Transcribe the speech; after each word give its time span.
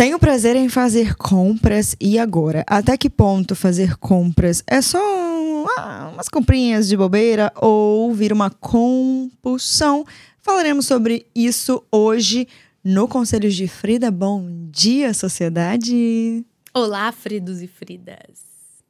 Tenho 0.00 0.18
prazer 0.18 0.56
em 0.56 0.66
fazer 0.66 1.14
compras 1.14 1.94
e 2.00 2.18
agora? 2.18 2.64
Até 2.66 2.96
que 2.96 3.10
ponto 3.10 3.54
fazer 3.54 3.98
compras 3.98 4.64
é 4.66 4.80
só 4.80 4.98
ah, 5.76 6.08
umas 6.14 6.26
comprinhas 6.26 6.88
de 6.88 6.96
bobeira 6.96 7.52
ou 7.54 8.10
vir 8.14 8.32
uma 8.32 8.48
compulsão? 8.48 10.06
Falaremos 10.40 10.86
sobre 10.86 11.26
isso 11.34 11.84
hoje 11.92 12.48
no 12.82 13.06
Conselhos 13.06 13.54
de 13.54 13.68
Frida. 13.68 14.10
Bom 14.10 14.70
dia, 14.70 15.12
sociedade! 15.12 16.46
Olá, 16.72 17.12
Fridos 17.12 17.60
e 17.60 17.66
Fridas! 17.66 18.40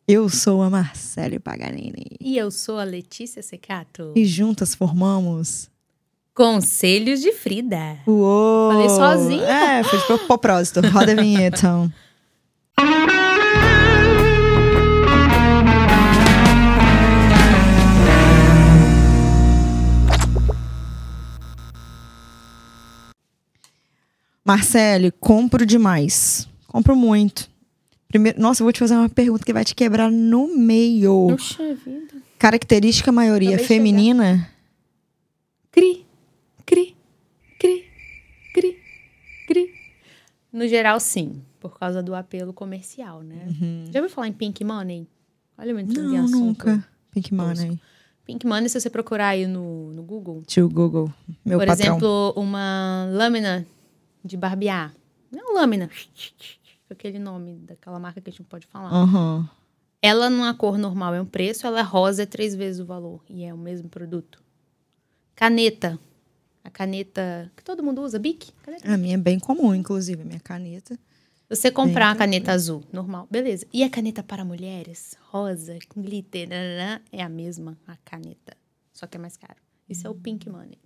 Eu 0.07 0.29
sou 0.29 0.63
a 0.63 0.71
Marcele 0.71 1.41
Paganini. 1.41 2.07
E 2.21 2.39
eu 2.39 2.53
sou 2.53 2.79
a 2.79 2.85
Letícia 2.85 3.43
Secato. 3.43 4.13
E 4.15 4.25
juntas 4.25 4.77
formamos 4.77 5.69
Conselhos 6.35 7.21
de 7.21 7.33
Frida. 7.33 7.99
Uou! 8.07 8.73
Falei 8.73 8.89
sozinha? 8.89 9.45
É, 9.45 9.83
foi 9.83 9.99
de 9.99 10.07
propósito. 10.07 10.81
Roda 10.89 11.13
a 11.13 11.15
vinheta. 11.15 11.59
então. 11.59 11.93
Marcele, 24.45 25.13
compro 25.13 25.65
demais. 25.65 26.49
Compro 26.67 26.97
muito. 26.97 27.49
Primeiro, 28.09 28.41
nossa, 28.41 28.63
eu 28.63 28.65
vou 28.65 28.73
te 28.73 28.81
fazer 28.81 28.95
uma 28.95 29.09
pergunta 29.09 29.45
que 29.45 29.53
vai 29.53 29.65
te 29.65 29.75
quebrar 29.75 30.11
no 30.11 30.49
meio. 30.57 31.29
Puxa 31.31 31.75
vida. 31.75 32.15
Característica 32.37 33.13
maioria 33.13 33.59
feminina? 33.59 34.51
Cri, 35.71 36.05
cri, 36.71 36.97
cri, 37.59 37.85
cri, 38.55 38.79
cri. 39.49 39.75
No 40.53 40.67
geral, 40.69 41.01
sim. 41.01 41.43
Por 41.59 41.79
causa 41.79 42.03
do 42.03 42.15
apelo 42.15 42.53
comercial, 42.53 43.23
né? 43.23 43.47
Já 43.91 44.01
ouviu 44.01 44.15
falar 44.15 44.29
em 44.29 44.33
Pink 44.33 44.65
Money? 44.65 45.07
Olha 45.59 45.75
muito 45.75 45.93
de 45.93 46.01
Uhum. 46.01 46.13
Não, 46.13 46.25
assunto. 46.25 46.39
nunca. 46.67 46.89
Pink 47.13 47.35
Money. 47.35 47.81
Pink 48.25 48.47
Money, 48.47 48.69
se 48.69 48.81
você 48.81 48.89
procurar 48.89 49.29
aí 49.29 49.47
no, 49.47 49.93
no 49.93 50.03
Google, 50.03 50.43
Tio 50.47 50.69
Google, 50.69 51.13
meu 51.45 51.59
por 51.59 51.67
patrão. 51.67 51.87
exemplo, 51.97 52.33
uma 52.37 53.09
lâmina 53.13 53.67
de 54.25 54.37
barbear. 54.37 54.95
Não 55.31 55.55
lâmina. 55.55 55.91
Aquele 56.89 57.19
nome 57.19 57.55
daquela 57.55 57.99
marca 57.99 58.21
que 58.21 58.29
a 58.29 58.33
gente 58.33 58.41
não 58.41 58.47
pode 58.47 58.67
falar. 58.67 58.91
Aham. 58.93 59.49
Ela, 60.03 60.31
numa 60.31 60.55
cor 60.55 60.79
normal, 60.79 61.15
é 61.15 61.21
um 61.21 61.27
preço, 61.27 61.67
ela 61.67 61.83
rosa 61.83 62.23
é 62.23 62.27
três 62.27 62.55
vezes 62.55 62.81
o 62.81 62.87
valor. 62.87 63.23
E 63.29 63.45
é 63.45 63.53
o 63.53 63.59
mesmo 63.59 63.89
produto. 63.89 64.43
Caneta. 65.35 65.99
A 66.63 66.71
caneta 66.71 67.51
que 67.57 67.65
todo 67.65 67.83
mundo 67.83 68.03
usa, 68.03 68.19
Bic. 68.19 68.53
Caneta. 68.63 68.93
A 68.93 68.97
minha 68.97 69.15
é 69.15 69.19
bem 69.19 69.39
comum, 69.39 69.75
inclusive, 69.75 70.23
a 70.23 70.25
minha 70.25 70.41
caneta. 70.41 70.99
Você 71.49 71.69
comprar 71.71 72.07
uma 72.07 72.13
Bem 72.13 72.19
caneta 72.21 72.53
azul, 72.53 72.85
normal, 72.93 73.27
beleza. 73.29 73.67
E 73.73 73.83
a 73.83 73.91
caneta 73.91 74.23
para 74.23 74.45
mulheres, 74.45 75.17
rosa, 75.31 75.77
com 75.89 76.01
glitter, 76.01 76.49
nananã, 76.49 77.01
é 77.11 77.23
a 77.23 77.29
mesma, 77.29 77.77
a 77.89 77.97
caneta. 78.05 78.57
Só 78.93 79.07
que 79.07 79.17
é 79.17 79.21
mais 79.21 79.37
caro. 79.37 79.57
Isso 79.89 80.07
é 80.07 80.11
o 80.11 80.15
Pink 80.15 80.49
Money. 80.49 80.79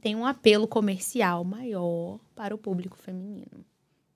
Tem 0.00 0.16
um 0.16 0.24
apelo 0.24 0.66
comercial 0.66 1.44
maior 1.44 2.18
para 2.34 2.54
o 2.54 2.58
público 2.58 2.96
feminino. 2.96 3.64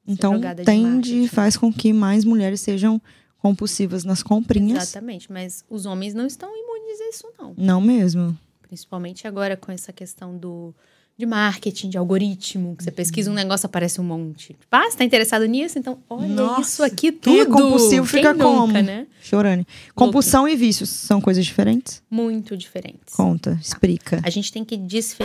É 0.08 0.12
Então, 0.12 0.40
tende, 0.64 0.82
marketing. 0.82 1.26
faz 1.26 1.56
com 1.58 1.70
que 1.70 1.92
mais 1.92 2.24
mulheres 2.24 2.60
sejam 2.62 3.00
compulsivas 3.36 4.02
nas 4.02 4.22
comprinhas. 4.22 4.82
Exatamente, 4.84 5.30
mas 5.30 5.62
os 5.68 5.84
homens 5.84 6.14
não 6.14 6.26
estão 6.26 6.48
imunes 6.56 7.00
a 7.02 7.08
isso, 7.10 7.28
não. 7.38 7.54
Não 7.56 7.80
mesmo. 7.82 8.38
Principalmente 8.68 9.26
agora 9.26 9.56
com 9.56 9.70
essa 9.72 9.92
questão 9.92 10.36
do 10.36 10.74
de 11.18 11.24
marketing, 11.24 11.88
de 11.88 11.96
algoritmo, 11.96 12.76
que 12.76 12.84
você 12.84 12.90
pesquisa 12.90 13.30
um 13.30 13.34
negócio, 13.34 13.64
aparece 13.64 13.98
um 13.98 14.04
monte. 14.04 14.54
Ah, 14.70 14.82
você 14.90 14.98
tá 14.98 15.02
interessado 15.04 15.46
nisso? 15.46 15.78
Então, 15.78 15.98
olha 16.10 16.28
Nossa, 16.28 16.60
isso 16.60 16.82
aqui 16.84 17.10
quem 17.10 17.38
tudo. 17.38 17.40
é 17.40 17.46
compulsivo 17.46 18.06
Quem 18.06 18.18
fica 18.18 18.34
nunca, 18.34 18.44
como? 18.44 18.72
né? 18.82 19.06
Chorane. 19.22 19.66
Compulsão 19.94 20.46
e 20.46 20.54
vícios 20.54 20.90
são 20.90 21.18
coisas 21.18 21.46
diferentes? 21.46 22.02
Muito 22.10 22.54
diferentes. 22.54 23.14
Conta, 23.14 23.58
explica. 23.62 24.20
A 24.22 24.28
gente 24.28 24.52
tem 24.52 24.62
que 24.62 24.76
dis- 24.76 25.16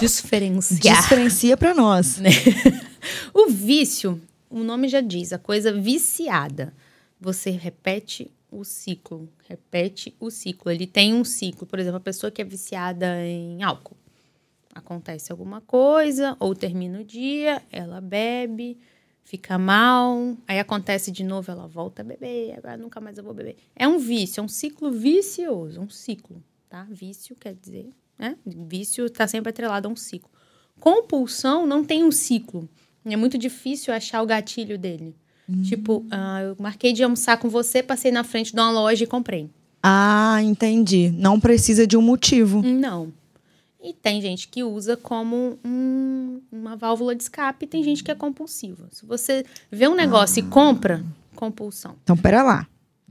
diferenciar. 0.00 1.02
Diferencia 1.02 1.56
pra 1.56 1.72
nós. 1.72 2.20
O 3.32 3.48
vício, 3.48 4.20
o 4.50 4.58
nome 4.64 4.88
já 4.88 5.00
diz, 5.00 5.32
a 5.32 5.38
coisa 5.38 5.72
viciada. 5.72 6.74
Você 7.20 7.50
repete 7.50 8.28
o 8.50 8.64
ciclo, 8.64 9.28
repete 9.48 10.14
o 10.18 10.30
ciclo. 10.30 10.70
Ele 10.70 10.86
tem 10.86 11.14
um 11.14 11.24
ciclo. 11.24 11.66
Por 11.66 11.78
exemplo, 11.78 11.98
a 11.98 12.00
pessoa 12.00 12.30
que 12.30 12.42
é 12.42 12.44
viciada 12.44 13.24
em 13.24 13.62
álcool. 13.62 13.96
Acontece 14.74 15.32
alguma 15.32 15.60
coisa, 15.60 16.36
ou 16.38 16.54
termina 16.54 17.00
o 17.00 17.04
dia, 17.04 17.62
ela 17.72 18.00
bebe, 18.00 18.78
fica 19.24 19.58
mal, 19.58 20.36
aí 20.46 20.58
acontece 20.58 21.10
de 21.10 21.24
novo, 21.24 21.50
ela 21.50 21.66
volta 21.66 22.02
a 22.02 22.04
beber, 22.04 22.56
agora 22.56 22.76
nunca 22.76 23.00
mais 23.00 23.18
eu 23.18 23.24
vou 23.24 23.34
beber. 23.34 23.56
É 23.74 23.88
um 23.88 23.98
vício, 23.98 24.40
é 24.40 24.44
um 24.44 24.48
ciclo 24.48 24.92
vicioso, 24.92 25.80
um 25.80 25.90
ciclo, 25.90 26.42
tá? 26.68 26.86
Vício 26.88 27.34
quer 27.34 27.54
dizer, 27.54 27.90
né? 28.16 28.38
Vício 28.46 29.04
está 29.06 29.26
sempre 29.26 29.50
atrelado 29.50 29.88
a 29.88 29.90
um 29.90 29.96
ciclo. 29.96 30.30
Compulsão 30.78 31.66
não 31.66 31.84
tem 31.84 32.04
um 32.04 32.12
ciclo. 32.12 32.68
É 33.04 33.16
muito 33.16 33.36
difícil 33.36 33.92
achar 33.92 34.22
o 34.22 34.26
gatilho 34.26 34.78
dele. 34.78 35.16
Tipo, 35.62 36.04
ah, 36.10 36.42
eu 36.42 36.56
marquei 36.58 36.92
de 36.92 37.02
almoçar 37.02 37.38
com 37.38 37.48
você, 37.48 37.82
passei 37.82 38.10
na 38.12 38.22
frente 38.22 38.52
de 38.52 38.60
uma 38.60 38.70
loja 38.70 39.04
e 39.04 39.06
comprei. 39.06 39.48
Ah, 39.82 40.38
entendi. 40.42 41.10
Não 41.16 41.40
precisa 41.40 41.86
de 41.86 41.96
um 41.96 42.02
motivo. 42.02 42.62
Não. 42.62 43.12
E 43.82 43.92
tem 43.94 44.20
gente 44.20 44.48
que 44.48 44.62
usa 44.62 44.96
como 44.96 45.58
um- 45.64 46.40
uma 46.52 46.76
válvula 46.76 47.14
de 47.14 47.22
escape, 47.22 47.64
e 47.64 47.68
tem 47.68 47.82
gente 47.82 48.02
que 48.04 48.10
é 48.10 48.14
compulsiva. 48.14 48.88
Se 48.92 49.06
você 49.06 49.44
vê 49.70 49.88
um 49.88 49.94
negócio 49.94 50.40
e 50.40 50.42
compra, 50.42 51.02
compulsão. 51.34 51.94
Então, 52.02 52.16
pera 52.16 52.42
lá. 52.42 52.66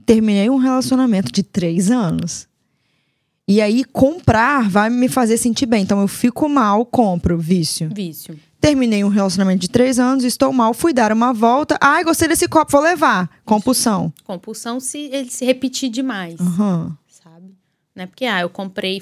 Terminei 0.06 0.50
um 0.50 0.58
relacionamento 0.58 1.31
de 1.31 1.42
três 1.42 1.90
anos. 1.90 2.48
E 3.48 3.62
aí, 3.62 3.84
comprar 3.86 4.69
vai 4.69 4.90
me 4.90 5.08
fazer 5.08 5.38
sentir 5.38 5.66
bem. 5.66 5.81
Então, 5.84 6.02
eu 6.02 6.08
fico 6.08 6.50
mal, 6.50 6.86
compro, 6.86 7.38
vício. 7.40 7.90
Vício. 7.94 8.38
Terminei 8.67 9.01
um 9.01 9.07
relacionamento 9.07 9.61
de 9.61 9.69
três 9.69 9.97
anos, 9.97 10.25
estou 10.25 10.51
mal, 10.51 10.73
fui 10.73 10.91
dar 10.91 11.13
uma 11.13 11.31
volta. 11.31 11.78
Ai, 11.79 12.03
gostei 12.03 12.28
desse 12.28 12.50
copo, 12.50 12.69
vou 12.69 12.81
levar. 12.81 13.29
Compulsão. 13.45 14.11
Compulsão 14.25 14.81
se 14.81 15.05
ele 15.05 15.29
se 15.29 15.45
repetir 15.45 15.89
demais, 15.89 16.38
Aham. 16.38 16.97
sabe? 17.07 17.56
Não 17.95 18.03
é 18.03 18.06
porque, 18.06 18.25
ah, 18.25 18.41
eu 18.41 18.50
comprei 18.50 19.01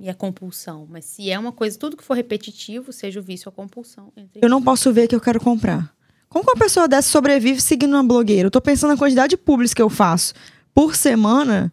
e 0.00 0.08
é 0.08 0.14
compulsão. 0.14 0.86
Mas 0.88 1.04
se 1.04 1.30
é 1.30 1.38
uma 1.38 1.52
coisa, 1.52 1.78
tudo 1.78 1.94
que 1.94 2.02
for 2.02 2.14
repetitivo, 2.14 2.90
seja 2.90 3.20
o 3.20 3.22
vício 3.22 3.50
ou 3.50 3.52
a 3.52 3.54
compulsão. 3.54 4.10
Eu 4.40 4.48
não 4.48 4.62
posso 4.62 4.90
ver 4.90 5.06
que 5.06 5.14
eu 5.14 5.20
quero 5.20 5.40
comprar. 5.40 5.94
Como 6.26 6.42
que 6.42 6.50
uma 6.52 6.58
pessoa 6.58 6.88
dessa 6.88 7.10
sobrevive 7.10 7.60
seguindo 7.60 7.92
uma 7.92 8.02
blogueira? 8.02 8.46
Eu 8.46 8.50
tô 8.50 8.62
pensando 8.62 8.92
na 8.92 8.96
quantidade 8.96 9.28
de 9.28 9.36
publis 9.36 9.74
que 9.74 9.82
eu 9.82 9.90
faço 9.90 10.32
por 10.74 10.96
semana. 10.96 11.70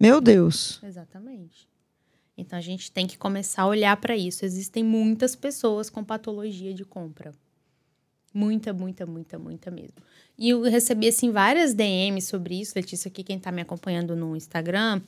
Meu 0.00 0.20
Deus. 0.20 0.80
Exatamente. 0.82 1.68
Então 2.36 2.58
a 2.58 2.62
gente 2.62 2.90
tem 2.90 3.06
que 3.06 3.18
começar 3.18 3.62
a 3.62 3.66
olhar 3.66 3.96
para 3.96 4.16
isso. 4.16 4.44
Existem 4.44 4.82
muitas 4.82 5.36
pessoas 5.36 5.90
com 5.90 6.02
patologia 6.02 6.72
de 6.72 6.84
compra. 6.84 7.32
Muita, 8.34 8.72
muita, 8.72 9.04
muita, 9.04 9.38
muita 9.38 9.70
mesmo. 9.70 9.96
E 10.38 10.48
eu 10.48 10.62
recebi 10.62 11.08
assim 11.08 11.30
várias 11.30 11.74
DMs 11.74 12.26
sobre 12.26 12.58
isso, 12.58 12.72
Letícia, 12.74 13.08
aqui 13.08 13.22
quem 13.22 13.38
tá 13.38 13.52
me 13.52 13.60
acompanhando 13.60 14.16
no 14.16 14.34
Instagram, 14.34 15.02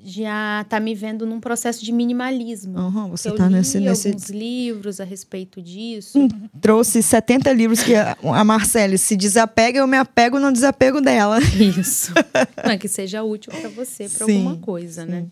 já 0.00 0.64
tá 0.68 0.78
me 0.78 0.94
vendo 0.94 1.26
num 1.26 1.40
processo 1.40 1.84
de 1.84 1.90
minimalismo. 1.90 2.78
Aham, 2.78 3.08
você 3.08 3.30
eu 3.30 3.34
tá 3.34 3.48
li 3.48 3.54
nesse, 3.54 3.80
nesse. 3.80 4.08
alguns 4.08 4.30
livros 4.30 5.00
a 5.00 5.04
respeito 5.04 5.60
disso. 5.60 6.18
Trouxe 6.60 7.02
70 7.02 7.52
livros 7.52 7.82
que 7.82 7.96
a, 7.96 8.16
a 8.22 8.44
Marcele 8.44 8.96
se 8.96 9.16
desapega, 9.16 9.80
eu 9.80 9.86
me 9.88 9.96
apego 9.96 10.38
no 10.38 10.52
desapego 10.52 11.00
dela. 11.00 11.40
Isso. 11.40 12.12
Não 12.64 12.70
é 12.70 12.78
que 12.78 12.86
seja 12.86 13.24
útil 13.24 13.52
para 13.52 13.68
você, 13.70 14.08
para 14.08 14.24
Sim, 14.24 14.36
alguma 14.36 14.56
coisa, 14.58 15.04
né? 15.04 15.26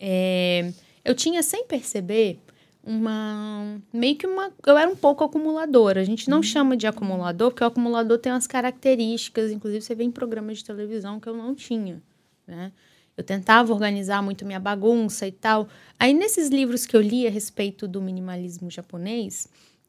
É, 0.00 0.72
eu 1.04 1.14
tinha, 1.14 1.42
sem 1.42 1.66
perceber, 1.66 2.40
uma. 2.82 3.80
Meio 3.92 4.16
que 4.16 4.26
uma. 4.26 4.50
Eu 4.66 4.78
era 4.78 4.90
um 4.90 4.96
pouco 4.96 5.22
acumuladora. 5.22 6.00
A 6.00 6.04
gente 6.04 6.28
não 6.30 6.42
chama 6.42 6.76
de 6.76 6.86
acumulador, 6.86 7.50
porque 7.50 7.62
o 7.62 7.66
acumulador 7.66 8.18
tem 8.18 8.32
umas 8.32 8.46
características, 8.46 9.52
inclusive 9.52 9.84
você 9.84 9.94
vê 9.94 10.04
em 10.04 10.10
programas 10.10 10.58
de 10.58 10.64
televisão 10.64 11.20
que 11.20 11.28
eu 11.28 11.36
não 11.36 11.54
tinha, 11.54 12.02
né? 12.46 12.72
Eu 13.16 13.22
tentava 13.22 13.70
organizar 13.72 14.22
muito 14.22 14.46
minha 14.46 14.58
bagunça 14.58 15.26
e 15.26 15.32
tal. 15.32 15.68
Aí, 15.98 16.14
nesses 16.14 16.48
livros 16.48 16.86
que 16.86 16.96
eu 16.96 17.02
li 17.02 17.26
a 17.26 17.30
respeito 17.30 17.86
do 17.86 18.00
minimalismo 18.00 18.70
japonês, 18.70 19.46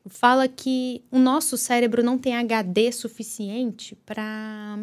fala 0.07 0.49
que 0.49 1.01
o 1.09 1.17
nosso 1.17 1.55
cérebro 1.57 2.03
não 2.03 2.17
tem 2.17 2.35
HD 2.35 2.91
suficiente 2.91 3.95
para 4.05 4.77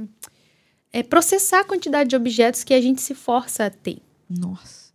é, 0.93 1.03
processar 1.03 1.61
a 1.61 1.65
quantidade 1.65 2.11
de 2.11 2.17
objetos 2.17 2.65
que 2.65 2.73
a 2.73 2.81
gente 2.81 3.03
se 3.03 3.15
força 3.15 3.67
a 3.67 3.71
ter. 3.71 3.99
Nossa. 4.31 4.88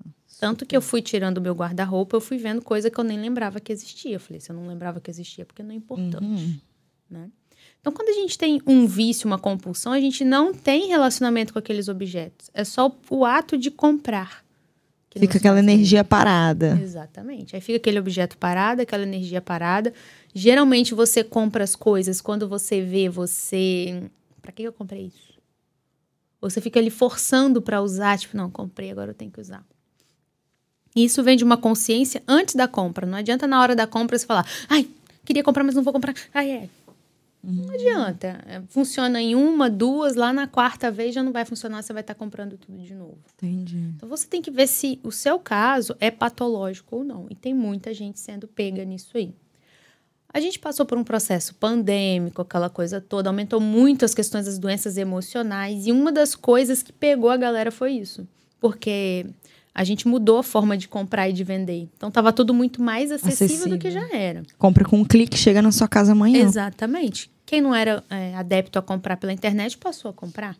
Tanto 0.43 0.65
que 0.65 0.75
eu 0.75 0.81
fui 0.81 1.01
tirando 1.01 1.37
o 1.37 1.41
meu 1.41 1.53
guarda-roupa, 1.53 2.17
eu 2.17 2.19
fui 2.19 2.37
vendo 2.37 2.61
coisa 2.61 2.91
que 2.91 2.99
eu 2.99 3.03
nem 3.05 3.17
lembrava 3.17 3.61
que 3.61 3.71
existia. 3.71 4.17
Eu 4.17 4.19
falei, 4.19 4.41
se 4.41 4.51
eu 4.51 4.55
não 4.57 4.67
lembrava 4.67 4.99
que 4.99 5.09
existia, 5.09 5.45
porque 5.45 5.63
não 5.63 5.71
é 5.71 5.75
importante. 5.75 6.21
Uhum. 6.21 6.59
Né? 7.09 7.29
Então, 7.79 7.93
quando 7.93 8.09
a 8.09 8.11
gente 8.11 8.37
tem 8.37 8.61
um 8.67 8.85
vício, 8.85 9.25
uma 9.25 9.39
compulsão, 9.39 9.93
a 9.93 10.01
gente 10.01 10.25
não 10.25 10.53
tem 10.53 10.89
relacionamento 10.89 11.53
com 11.53 11.59
aqueles 11.59 11.87
objetos. 11.87 12.49
É 12.53 12.65
só 12.65 12.93
o 13.09 13.23
ato 13.23 13.57
de 13.57 13.71
comprar 13.71 14.43
Fica 15.15 15.37
aquela 15.37 15.59
energia 15.59 16.03
parada. 16.03 16.77
Exatamente. 16.81 17.55
Aí 17.55 17.61
fica 17.61 17.77
aquele 17.77 17.99
objeto 17.99 18.37
parado, 18.37 18.81
aquela 18.81 19.03
energia 19.03 19.39
parada. 19.39 19.93
Geralmente 20.35 20.93
você 20.93 21.23
compra 21.23 21.63
as 21.63 21.73
coisas 21.73 22.19
quando 22.19 22.49
você 22.49 22.81
vê 22.81 23.07
você. 23.07 24.11
Pra 24.41 24.51
que 24.51 24.63
eu 24.63 24.73
comprei 24.73 25.05
isso? 25.05 25.39
Você 26.41 26.59
fica 26.59 26.81
ali 26.81 26.89
forçando 26.89 27.61
pra 27.61 27.81
usar, 27.81 28.17
tipo, 28.17 28.35
não, 28.35 28.51
comprei, 28.51 28.91
agora 28.91 29.11
eu 29.11 29.15
tenho 29.15 29.31
que 29.31 29.39
usar. 29.39 29.63
E 30.95 31.03
Isso 31.03 31.23
vem 31.23 31.35
de 31.35 31.43
uma 31.43 31.57
consciência 31.57 32.21
antes 32.27 32.55
da 32.55 32.67
compra. 32.67 33.05
Não 33.05 33.17
adianta 33.17 33.47
na 33.47 33.61
hora 33.61 33.75
da 33.75 33.87
compra 33.87 34.17
você 34.17 34.25
falar, 34.25 34.45
ai, 34.69 34.87
queria 35.25 35.43
comprar, 35.43 35.63
mas 35.63 35.75
não 35.75 35.83
vou 35.83 35.93
comprar. 35.93 36.13
Ai, 36.33 36.51
é. 36.51 36.69
Não 37.43 37.73
adianta. 37.73 38.41
É, 38.47 38.61
Funciona 38.69 39.21
em 39.21 39.35
uma, 39.35 39.69
duas, 39.69 40.15
lá 40.15 40.31
na 40.31 40.47
quarta 40.47 40.89
vez 40.89 41.13
já 41.13 41.21
não 41.21 41.33
vai 41.33 41.43
funcionar, 41.43 41.81
você 41.81 41.91
vai 41.91 42.01
estar 42.01 42.15
comprando 42.15 42.57
tudo 42.57 42.77
de 42.77 42.93
novo. 42.93 43.17
Entendi. 43.35 43.91
Então 43.97 44.07
você 44.07 44.25
tem 44.25 44.41
que 44.41 44.49
ver 44.49 44.67
se 44.67 44.99
o 45.03 45.11
seu 45.11 45.37
caso 45.37 45.93
é 45.99 46.09
patológico 46.09 46.97
ou 46.97 47.03
não. 47.03 47.27
E 47.29 47.35
tem 47.35 47.53
muita 47.53 47.93
gente 47.93 48.19
sendo 48.19 48.47
pega 48.47 48.85
nisso 48.85 49.17
aí. 49.17 49.33
A 50.33 50.39
gente 50.39 50.57
passou 50.57 50.85
por 50.85 50.97
um 50.97 51.03
processo 51.03 51.53
pandêmico, 51.55 52.41
aquela 52.41 52.69
coisa 52.69 52.99
toda, 52.99 53.29
aumentou 53.29 53.59
muito 53.59 54.03
as 54.03 54.15
questões 54.15 54.45
das 54.45 54.57
doenças 54.57 54.97
emocionais. 54.97 55.85
E 55.85 55.91
uma 55.91 56.11
das 56.11 56.33
coisas 56.33 56.81
que 56.81 56.93
pegou 56.93 57.29
a 57.29 57.37
galera 57.37 57.71
foi 57.71 57.91
isso. 57.91 58.27
Porque 58.59 59.27
a 59.75 59.83
gente 59.83 60.07
mudou 60.07 60.37
a 60.37 60.43
forma 60.43 60.77
de 60.77 60.87
comprar 60.87 61.29
e 61.29 61.33
de 61.33 61.43
vender. 61.43 61.89
Então 61.97 62.11
tava 62.11 62.31
tudo 62.31 62.53
muito 62.53 62.81
mais 62.81 63.11
acessível, 63.11 63.69
do 63.69 63.77
que 63.77 63.87
Acessível. 63.87 64.09
já 64.11 64.17
era. 64.17 64.43
Compra 64.57 64.85
com 64.85 64.99
um 64.99 65.05
clique, 65.05 65.37
chega 65.37 65.61
na 65.61 65.71
sua 65.71 65.87
casa 65.87 66.11
amanhã. 66.11 66.43
Exatamente. 66.43 67.31
Quem 67.45 67.61
não 67.61 67.73
era 67.73 68.03
é, 68.09 68.33
adepto 68.35 68.77
a 68.79 68.81
comprar 68.81 69.17
pela 69.17 69.33
internet 69.33 69.77
passou 69.77 70.09
a 70.11 70.13
comprar. 70.13 70.55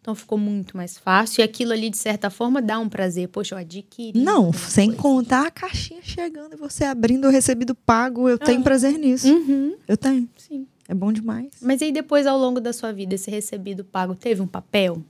Então 0.00 0.14
ficou 0.14 0.38
muito 0.38 0.76
mais 0.76 0.96
fácil. 0.96 1.40
E 1.40 1.44
aquilo 1.44 1.72
ali, 1.72 1.90
de 1.90 1.98
certa 1.98 2.30
forma, 2.30 2.62
dá 2.62 2.78
um 2.78 2.88
prazer. 2.88 3.28
Poxa, 3.28 3.54
eu 3.54 3.58
adquiri. 3.58 4.18
Não, 4.20 4.52
sem 4.52 4.88
coisa. 4.88 5.02
contar 5.02 5.46
a 5.46 5.50
caixinha 5.50 6.00
chegando 6.02 6.54
e 6.54 6.56
você 6.56 6.84
abrindo 6.84 7.26
o 7.26 7.30
recebido 7.30 7.74
pago. 7.74 8.28
Eu 8.28 8.38
tenho 8.38 8.60
Ah. 8.60 8.62
prazer 8.64 8.92
nisso. 8.98 9.28
Uhum, 9.28 9.74
Eu 9.86 9.96
tenho. 9.96 10.28
sim. 10.36 10.66
É 10.88 10.94
bom 10.94 11.12
demais. 11.12 11.50
Mas 11.60 11.82
aí 11.82 11.92
depois, 11.92 12.26
ao 12.26 12.38
longo 12.38 12.60
da 12.60 12.72
sua 12.72 12.92
vida, 12.92 13.14
esse 13.14 13.30
recebido 13.30 13.84
pago 13.84 14.14
teve 14.14 14.40
um 14.40 14.46
papel? 14.46 15.02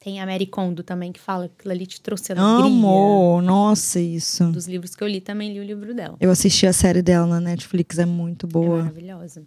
Tem 0.00 0.20
a 0.20 0.26
Mary 0.26 0.46
Kondo 0.46 0.82
também, 0.84 1.10
que 1.12 1.18
fala 1.20 1.48
que 1.48 1.54
aquilo 1.58 1.72
ali 1.72 1.86
te 1.86 2.00
trouxe 2.00 2.32
alegria. 2.32 2.64
Amor, 2.66 3.42
nossa, 3.42 3.98
isso. 4.00 4.44
Dos 4.52 4.66
livros 4.68 4.94
que 4.94 5.02
eu 5.02 5.08
li, 5.08 5.20
também 5.20 5.52
li 5.52 5.58
o 5.58 5.64
livro 5.64 5.92
dela. 5.92 6.16
Eu 6.20 6.30
assisti 6.30 6.66
a 6.66 6.72
série 6.72 7.02
dela 7.02 7.26
na 7.26 7.40
Netflix, 7.40 7.98
é 7.98 8.06
muito 8.06 8.46
É 8.46 8.48
boa. 8.48 8.78
maravilhosa. 8.78 9.44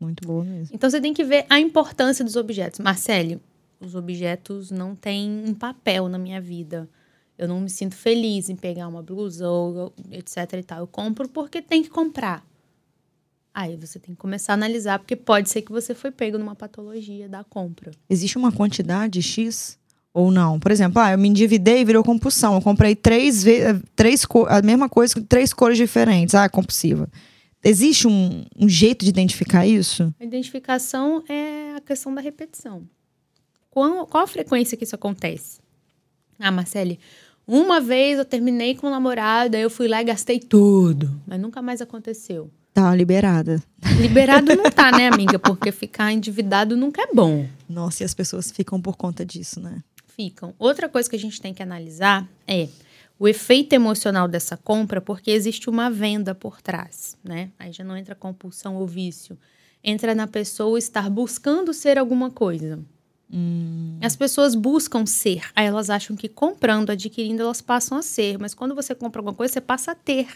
muito 0.00 0.26
boa 0.26 0.44
mesmo. 0.44 0.74
Então 0.74 0.90
você 0.90 1.00
tem 1.00 1.14
que 1.14 1.22
ver 1.24 1.46
a 1.48 1.58
importância 1.60 2.24
dos 2.24 2.34
objetos. 2.36 2.80
Marcele, 2.80 3.40
os 3.80 3.94
objetos 3.94 4.70
não 4.70 4.94
têm 4.96 5.30
um 5.46 5.54
papel 5.54 6.08
na 6.08 6.18
minha 6.18 6.40
vida. 6.40 6.88
Eu 7.38 7.46
não 7.48 7.60
me 7.60 7.70
sinto 7.70 7.94
feliz 7.94 8.48
em 8.48 8.56
pegar 8.56 8.86
uma 8.88 9.02
blusa 9.02 9.48
ou 9.48 9.92
etc 10.10 10.36
e 10.58 10.62
tal. 10.62 10.80
Eu 10.80 10.86
compro 10.88 11.28
porque 11.28 11.62
tem 11.62 11.82
que 11.82 11.88
comprar. 11.88 12.44
Aí 13.54 13.76
você 13.76 14.00
tem 14.00 14.14
que 14.14 14.20
começar 14.20 14.52
a 14.52 14.54
analisar, 14.54 14.98
porque 14.98 15.14
pode 15.14 15.48
ser 15.48 15.62
que 15.62 15.70
você 15.70 15.94
foi 15.94 16.10
pego 16.10 16.36
numa 16.36 16.56
patologia 16.56 17.28
da 17.28 17.44
compra. 17.44 17.92
Existe 18.10 18.36
uma 18.36 18.50
quantidade 18.50 19.22
X 19.22 19.78
ou 20.14 20.30
não? 20.30 20.60
Por 20.60 20.70
exemplo, 20.70 21.02
ah, 21.02 21.10
eu 21.10 21.18
me 21.18 21.28
endividei 21.28 21.80
e 21.80 21.84
virou 21.84 22.04
compulsão. 22.04 22.54
Eu 22.54 22.62
comprei 22.62 22.94
três 22.94 23.42
vezes 23.42 23.82
três 23.96 24.24
a 24.48 24.62
mesma 24.62 24.88
coisa 24.88 25.14
com 25.14 25.22
três 25.22 25.52
cores 25.52 25.76
diferentes. 25.76 26.34
Ah, 26.36 26.48
compulsiva. 26.48 27.08
Existe 27.62 28.06
um, 28.06 28.44
um 28.56 28.68
jeito 28.68 29.04
de 29.04 29.10
identificar 29.10 29.66
isso? 29.66 30.14
A 30.20 30.24
identificação 30.24 31.24
é 31.28 31.74
a 31.76 31.80
questão 31.80 32.14
da 32.14 32.20
repetição. 32.20 32.82
Qual, 33.70 34.06
qual 34.06 34.22
a 34.22 34.26
frequência 34.26 34.76
que 34.76 34.84
isso 34.84 34.94
acontece? 34.94 35.58
Ah, 36.38 36.50
Marcele, 36.50 37.00
uma 37.46 37.80
vez 37.80 38.18
eu 38.18 38.24
terminei 38.24 38.74
com 38.76 38.86
um 38.86 38.90
namorado, 38.90 39.56
aí 39.56 39.62
eu 39.62 39.70
fui 39.70 39.88
lá 39.88 40.00
e 40.00 40.04
gastei 40.04 40.38
tudo, 40.38 41.10
mas 41.26 41.40
nunca 41.40 41.60
mais 41.60 41.80
aconteceu. 41.80 42.50
Tá 42.72 42.94
liberada. 42.94 43.62
Liberado 44.00 44.54
não 44.54 44.70
tá, 44.70 44.92
né, 44.92 45.08
amiga? 45.12 45.38
Porque 45.38 45.72
ficar 45.72 46.12
endividado 46.12 46.76
nunca 46.76 47.02
é 47.02 47.14
bom. 47.14 47.46
Nossa, 47.68 48.02
e 48.02 48.04
as 48.04 48.12
pessoas 48.12 48.50
ficam 48.50 48.80
por 48.80 48.96
conta 48.96 49.24
disso, 49.24 49.60
né? 49.60 49.82
Ficam. 50.16 50.54
Outra 50.58 50.88
coisa 50.88 51.08
que 51.08 51.16
a 51.16 51.18
gente 51.18 51.40
tem 51.40 51.52
que 51.52 51.62
analisar 51.62 52.28
é 52.46 52.68
o 53.18 53.28
efeito 53.28 53.72
emocional 53.72 54.28
dessa 54.28 54.56
compra, 54.56 55.00
porque 55.00 55.30
existe 55.30 55.68
uma 55.70 55.90
venda 55.90 56.34
por 56.34 56.60
trás, 56.60 57.16
né? 57.22 57.50
Aí 57.58 57.72
já 57.72 57.84
não 57.84 57.96
entra 57.96 58.14
compulsão 58.14 58.76
ou 58.76 58.86
vício. 58.86 59.38
Entra 59.82 60.14
na 60.14 60.26
pessoa 60.26 60.78
estar 60.78 61.10
buscando 61.10 61.72
ser 61.72 61.98
alguma 61.98 62.30
coisa. 62.30 62.78
As 64.00 64.14
pessoas 64.14 64.54
buscam 64.54 65.04
ser. 65.06 65.42
Aí 65.56 65.66
elas 65.66 65.90
acham 65.90 66.16
que 66.16 66.28
comprando, 66.28 66.90
adquirindo, 66.90 67.42
elas 67.42 67.60
passam 67.60 67.98
a 67.98 68.02
ser. 68.02 68.38
Mas 68.38 68.54
quando 68.54 68.74
você 68.74 68.94
compra 68.94 69.20
alguma 69.20 69.34
coisa, 69.34 69.54
você 69.54 69.60
passa 69.60 69.92
a 69.92 69.94
ter. 69.94 70.28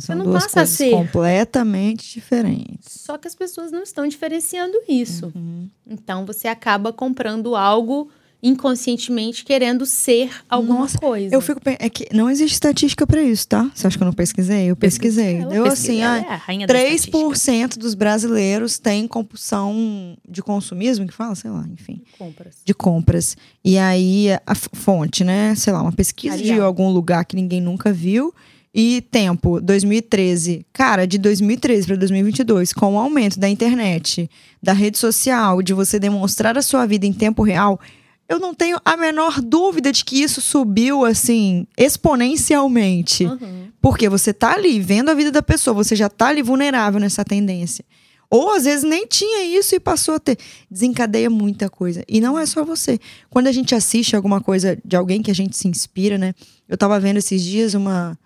São 0.00 0.16
não 0.16 0.24
duas 0.24 0.44
passa 0.44 0.60
a 0.60 0.62
coisas 0.62 0.76
ser. 0.76 0.90
completamente 0.90 2.14
diferentes. 2.14 2.90
Só 2.90 3.18
que 3.18 3.28
as 3.28 3.34
pessoas 3.34 3.70
não 3.70 3.82
estão 3.82 4.08
diferenciando 4.08 4.78
isso. 4.88 5.30
Uhum. 5.34 5.68
Então 5.86 6.24
você 6.24 6.48
acaba 6.48 6.92
comprando 6.92 7.54
algo 7.54 8.10
inconscientemente 8.44 9.42
querendo 9.42 9.86
ser 9.86 10.30
alguma 10.50 10.80
Nossa, 10.80 10.98
coisa. 10.98 11.34
Eu 11.34 11.40
fico 11.40 11.60
é 11.64 11.88
que 11.88 12.06
não 12.12 12.28
existe 12.28 12.52
estatística 12.52 13.06
pra 13.06 13.22
isso, 13.22 13.48
tá? 13.48 13.70
Você 13.74 13.86
acha 13.86 13.96
que 13.96 14.02
eu 14.02 14.06
não 14.06 14.12
pesquisei? 14.12 14.66
Eu 14.66 14.76
pesquisei. 14.76 15.36
Ela 15.36 15.50
pesquisa, 15.50 15.72
assim, 15.72 16.02
ah, 16.02 16.18
é 16.18 16.32
a 16.32 16.36
rainha 16.36 16.66
da 16.66 16.74
estatística. 16.74 17.18
3% 17.18 17.78
dos 17.78 17.94
brasileiros 17.94 18.78
têm 18.78 19.08
compulsão 19.08 20.14
de 20.28 20.42
consumismo, 20.42 21.06
que 21.06 21.14
fala, 21.14 21.34
sei 21.34 21.50
lá, 21.50 21.66
enfim, 21.72 22.02
Compras. 22.18 22.56
de 22.62 22.74
compras. 22.74 23.36
E 23.64 23.78
aí 23.78 24.28
a 24.46 24.54
fonte, 24.54 25.24
né? 25.24 25.54
Sei 25.54 25.72
lá, 25.72 25.80
uma 25.80 25.92
pesquisa 25.92 26.36
de 26.36 26.50
Arial. 26.50 26.66
algum 26.66 26.90
lugar 26.90 27.24
que 27.24 27.34
ninguém 27.34 27.62
nunca 27.62 27.92
viu. 27.94 28.34
E 28.74 29.02
tempo, 29.10 29.60
2013. 29.60 30.66
Cara, 30.72 31.06
de 31.06 31.16
2013 31.16 31.86
para 31.86 31.96
2022, 31.96 32.72
com 32.72 32.94
o 32.94 32.98
aumento 32.98 33.38
da 33.38 33.48
internet, 33.48 34.28
da 34.62 34.72
rede 34.72 34.98
social, 34.98 35.62
de 35.62 35.72
você 35.72 35.98
demonstrar 35.98 36.58
a 36.58 36.62
sua 36.62 36.84
vida 36.84 37.06
em 37.06 37.12
tempo 37.12 37.42
real, 37.42 37.80
eu 38.28 38.38
não 38.38 38.54
tenho 38.54 38.80
a 38.84 38.96
menor 38.96 39.40
dúvida 39.40 39.92
de 39.92 40.04
que 40.04 40.22
isso 40.22 40.40
subiu 40.40 41.04
assim 41.04 41.66
exponencialmente. 41.76 43.24
Uhum. 43.24 43.68
Porque 43.80 44.08
você 44.08 44.32
tá 44.32 44.54
ali 44.54 44.80
vendo 44.80 45.10
a 45.10 45.14
vida 45.14 45.30
da 45.30 45.42
pessoa, 45.42 45.74
você 45.74 45.94
já 45.94 46.08
tá 46.08 46.28
ali 46.28 46.42
vulnerável 46.42 46.98
nessa 46.98 47.24
tendência. 47.24 47.84
Ou 48.30 48.50
às 48.52 48.64
vezes 48.64 48.82
nem 48.82 49.06
tinha 49.06 49.44
isso 49.44 49.74
e 49.74 49.80
passou 49.80 50.14
a 50.14 50.18
ter. 50.18 50.38
Desencadeia 50.70 51.28
muita 51.28 51.68
coisa. 51.68 52.02
E 52.08 52.20
não 52.20 52.38
é 52.38 52.46
só 52.46 52.64
você. 52.64 52.98
Quando 53.30 53.46
a 53.46 53.52
gente 53.52 53.74
assiste 53.74 54.16
alguma 54.16 54.40
coisa 54.40 54.76
de 54.84 54.96
alguém 54.96 55.22
que 55.22 55.30
a 55.30 55.34
gente 55.34 55.56
se 55.56 55.68
inspira, 55.68 56.18
né? 56.18 56.34
Eu 56.68 56.76
tava 56.76 56.98
vendo 56.98 57.18
esses 57.18 57.42
dias 57.42 57.74
uma, 57.74 58.18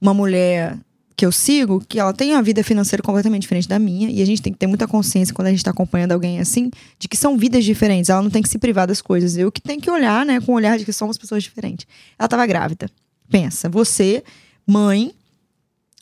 uma 0.00 0.12
mulher 0.12 0.76
que 1.16 1.24
eu 1.24 1.32
sigo, 1.32 1.82
que 1.88 1.98
ela 1.98 2.12
tem 2.12 2.32
uma 2.32 2.42
vida 2.42 2.62
financeira 2.62 3.02
completamente 3.02 3.42
diferente 3.42 3.66
da 3.66 3.78
minha, 3.78 4.10
e 4.10 4.20
a 4.20 4.26
gente 4.26 4.42
tem 4.42 4.52
que 4.52 4.58
ter 4.58 4.66
muita 4.66 4.86
consciência 4.86 5.34
quando 5.34 5.48
a 5.48 5.50
gente 5.50 5.64
tá 5.64 5.70
acompanhando 5.70 6.12
alguém 6.12 6.38
assim, 6.38 6.70
de 6.98 7.08
que 7.08 7.16
são 7.16 7.38
vidas 7.38 7.64
diferentes. 7.64 8.10
Ela 8.10 8.20
não 8.20 8.30
tem 8.30 8.42
que 8.42 8.48
se 8.48 8.58
privar 8.58 8.86
das 8.86 9.00
coisas. 9.00 9.36
Eu 9.36 9.50
que 9.50 9.62
tenho 9.62 9.80
que 9.80 9.90
olhar, 9.90 10.26
né, 10.26 10.40
com 10.40 10.52
o 10.52 10.54
olhar 10.54 10.78
de 10.78 10.84
que 10.84 10.92
somos 10.92 11.16
pessoas 11.16 11.42
diferentes. 11.42 11.86
Ela 12.18 12.28
tava 12.28 12.46
grávida. 12.46 12.90
Pensa, 13.30 13.68
você, 13.68 14.22
mãe, 14.66 15.14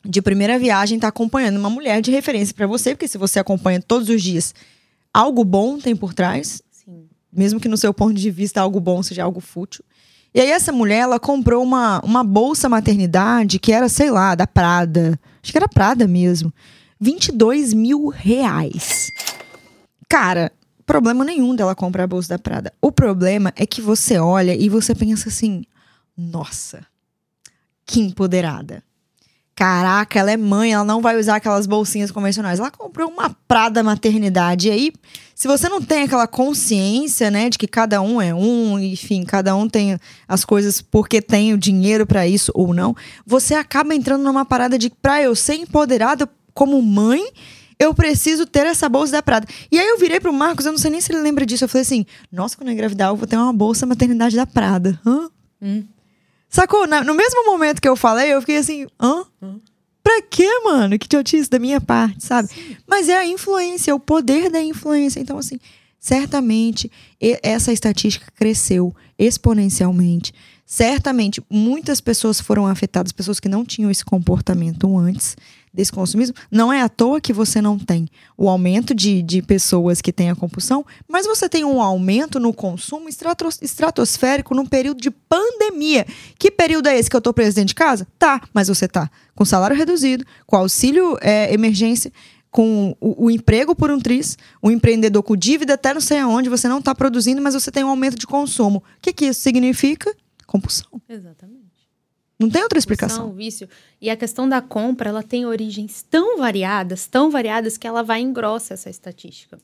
de 0.03 0.21
primeira 0.21 0.59
viagem, 0.59 0.99
tá 0.99 1.07
acompanhando 1.07 1.57
uma 1.57 1.69
mulher 1.69 2.01
de 2.01 2.11
referência 2.11 2.53
para 2.53 2.67
você, 2.67 2.93
porque 2.93 3.07
se 3.07 3.17
você 3.17 3.39
acompanha 3.39 3.81
todos 3.81 4.09
os 4.09 4.21
dias, 4.21 4.53
algo 5.13 5.45
bom 5.45 5.79
tem 5.79 5.95
por 5.95 6.13
trás, 6.13 6.61
Sim. 6.69 7.07
mesmo 7.31 7.59
que 7.59 7.69
no 7.69 7.77
seu 7.77 7.93
ponto 7.93 8.13
de 8.13 8.29
vista 8.29 8.59
algo 8.59 8.81
bom 8.81 9.01
seja 9.01 9.23
algo 9.23 9.39
fútil. 9.39 9.83
E 10.35 10.41
aí 10.41 10.51
essa 10.51 10.73
mulher, 10.73 10.97
ela 10.97 11.17
comprou 11.17 11.63
uma, 11.63 12.01
uma 12.01 12.21
bolsa 12.21 12.67
maternidade 12.67 13.57
que 13.57 13.71
era, 13.71 13.87
sei 13.87 14.11
lá, 14.11 14.35
da 14.35 14.45
Prada. 14.45 15.17
Acho 15.41 15.49
que 15.53 15.57
era 15.57 15.69
Prada 15.69 16.05
mesmo. 16.05 16.53
22 16.99 17.73
mil 17.73 18.09
reais. 18.09 19.13
Cara, 20.09 20.51
problema 20.85 21.23
nenhum 21.23 21.55
dela 21.55 21.73
comprar 21.73 22.03
a 22.03 22.07
bolsa 22.07 22.27
da 22.27 22.37
Prada. 22.37 22.73
O 22.81 22.91
problema 22.91 23.53
é 23.55 23.65
que 23.65 23.79
você 23.79 24.19
olha 24.19 24.53
e 24.53 24.67
você 24.67 24.93
pensa 24.93 25.29
assim, 25.29 25.63
nossa, 26.17 26.85
que 27.85 28.01
empoderada. 28.01 28.83
Caraca, 29.55 30.19
ela 30.19 30.31
é 30.31 30.35
mãe, 30.35 30.73
ela 30.73 30.83
não 30.83 31.01
vai 31.01 31.17
usar 31.17 31.37
aquelas 31.37 31.65
bolsinhas 31.65 32.11
convencionais. 32.11 32.59
Ela 32.59 32.69
comprou 32.69 33.09
uma 33.09 33.33
Prada 33.47 33.81
maternidade. 33.81 34.67
E 34.67 34.71
aí, 34.71 34.93
se 35.33 35.47
você 35.47 35.69
não 35.69 35.81
tem 35.81 36.03
aquela 36.03 36.27
consciência, 36.27 37.31
né, 37.31 37.49
de 37.49 37.57
que 37.57 37.67
cada 37.67 38.01
um 38.01 38.21
é 38.21 38.33
um, 38.33 38.77
enfim, 38.77 39.23
cada 39.23 39.55
um 39.55 39.69
tem 39.69 39.97
as 40.27 40.43
coisas 40.43 40.81
porque 40.81 41.21
tem 41.21 41.53
o 41.53 41.57
dinheiro 41.57 42.05
pra 42.05 42.27
isso 42.27 42.51
ou 42.53 42.73
não, 42.73 42.93
você 43.25 43.53
acaba 43.53 43.95
entrando 43.95 44.23
numa 44.23 44.43
parada 44.43 44.77
de 44.77 44.89
pra 44.89 45.21
eu 45.21 45.33
ser 45.33 45.55
empoderada 45.55 46.29
como 46.53 46.81
mãe, 46.81 47.23
eu 47.79 47.93
preciso 47.93 48.45
ter 48.45 48.65
essa 48.65 48.89
bolsa 48.89 49.13
da 49.13 49.21
Prada. 49.21 49.47
E 49.71 49.79
aí 49.79 49.87
eu 49.87 49.97
virei 49.97 50.19
pro 50.19 50.33
Marcos, 50.33 50.65
eu 50.65 50.73
não 50.73 50.79
sei 50.79 50.91
nem 50.91 50.99
se 50.99 51.13
ele 51.13 51.21
lembra 51.21 51.45
disso. 51.45 51.63
Eu 51.63 51.69
falei 51.69 51.83
assim: 51.83 52.05
"Nossa, 52.29 52.57
quando 52.57 52.69
eu 52.69 52.73
engravidar, 52.73 53.09
eu 53.09 53.15
vou 53.15 53.27
ter 53.27 53.37
uma 53.37 53.53
bolsa 53.53 53.85
maternidade 53.85 54.35
da 54.35 54.45
Prada". 54.45 54.99
Hã? 55.05 55.29
Hum. 55.61 55.83
Sacou? 56.55 56.87
Na- 56.87 57.03
no 57.03 57.13
mesmo 57.13 57.45
momento 57.45 57.81
que 57.81 57.89
eu 57.89 57.97
falei, 57.97 58.33
eu 58.33 58.39
fiquei 58.39 58.55
assim, 58.57 58.87
hã? 58.97 59.25
Pra 60.01 60.21
quê, 60.21 60.47
mano? 60.63 60.97
Que 60.97 61.05
idiotice 61.05 61.49
da 61.49 61.59
minha 61.59 61.81
parte, 61.81 62.23
sabe? 62.23 62.47
Mas 62.87 63.09
é 63.09 63.17
a 63.17 63.25
influência, 63.25 63.91
é 63.91 63.93
o 63.93 63.99
poder 63.99 64.49
da 64.49 64.61
influência. 64.61 65.19
Então, 65.19 65.37
assim, 65.37 65.59
certamente 65.99 66.89
essa 67.43 67.73
estatística 67.73 68.31
cresceu 68.35 68.95
exponencialmente. 69.19 70.33
certamente 70.65 71.43
muitas 71.49 71.99
pessoas 72.01 72.39
foram 72.39 72.65
afetadas, 72.65 73.11
pessoas 73.11 73.39
que 73.39 73.49
não 73.49 73.65
tinham 73.65 73.91
esse 73.91 74.03
comportamento 74.05 74.97
antes 74.97 75.35
desse 75.75 75.91
consumismo. 75.91 76.35
Não 76.49 76.71
é 76.71 76.81
à 76.81 76.89
toa 76.89 77.19
que 77.19 77.33
você 77.33 77.61
não 77.61 77.77
tem 77.77 78.07
o 78.37 78.49
aumento 78.49 78.95
de, 78.95 79.21
de 79.21 79.41
pessoas 79.41 80.01
que 80.01 80.13
têm 80.13 80.29
a 80.29 80.35
compulsão, 80.35 80.85
mas 81.07 81.27
você 81.27 81.49
tem 81.49 81.65
um 81.65 81.81
aumento 81.81 82.39
no 82.39 82.53
consumo 82.53 83.09
estratos, 83.09 83.59
estratosférico 83.61 84.55
num 84.55 84.65
período 84.65 85.01
de 85.01 85.11
pandemia. 85.11 86.05
Que 86.39 86.49
período 86.49 86.87
é 86.87 86.97
esse 86.97 87.09
que 87.09 87.15
eu 87.15 87.21
tô 87.21 87.33
preso 87.33 87.55
dentro 87.55 87.69
de 87.69 87.75
casa? 87.75 88.07
Tá, 88.17 88.41
mas 88.53 88.67
você 88.67 88.87
tá 88.87 89.09
com 89.35 89.43
salário 89.43 89.75
reduzido, 89.75 90.25
com 90.47 90.55
auxílio 90.55 91.17
é, 91.21 91.53
emergência, 91.53 92.11
com 92.49 92.95
o, 93.01 93.25
o, 93.25 93.29
emprego 93.29 93.75
por 93.75 93.91
um 93.91 93.99
triz, 93.99 94.37
o 94.61 94.71
empreendedor 94.71 95.21
com 95.21 95.35
dívida 95.35 95.73
até 95.73 95.93
não 95.93 95.99
sei 95.99 96.19
aonde, 96.19 96.47
você 96.47 96.69
não 96.69 96.79
está 96.79 96.95
produzindo, 96.95 97.41
mas 97.41 97.53
você 97.53 97.69
tem 97.69 97.83
um 97.83 97.89
aumento 97.89 98.17
de 98.17 98.25
consumo. 98.25 98.77
O 98.77 99.01
que, 99.01 99.11
que 99.11 99.25
isso 99.25 99.41
significa? 99.41 100.15
Compulsão. 100.47 100.87
Exatamente. 101.09 101.64
Não 102.39 102.49
tem 102.49 102.61
outra 102.61 102.77
explicação. 102.77 103.31
Vício. 103.31 103.67
E 104.01 104.09
a 104.09 104.15
questão 104.15 104.47
da 104.47 104.61
compra, 104.61 105.09
ela 105.09 105.23
tem 105.23 105.45
origens 105.45 106.03
tão 106.03 106.37
variadas, 106.37 107.07
tão 107.07 107.29
variadas, 107.29 107.77
que 107.77 107.87
ela 107.87 108.03
vai 108.03 108.21
engrossa 108.21 108.73
essa 108.73 108.89
estatística. 108.89 109.57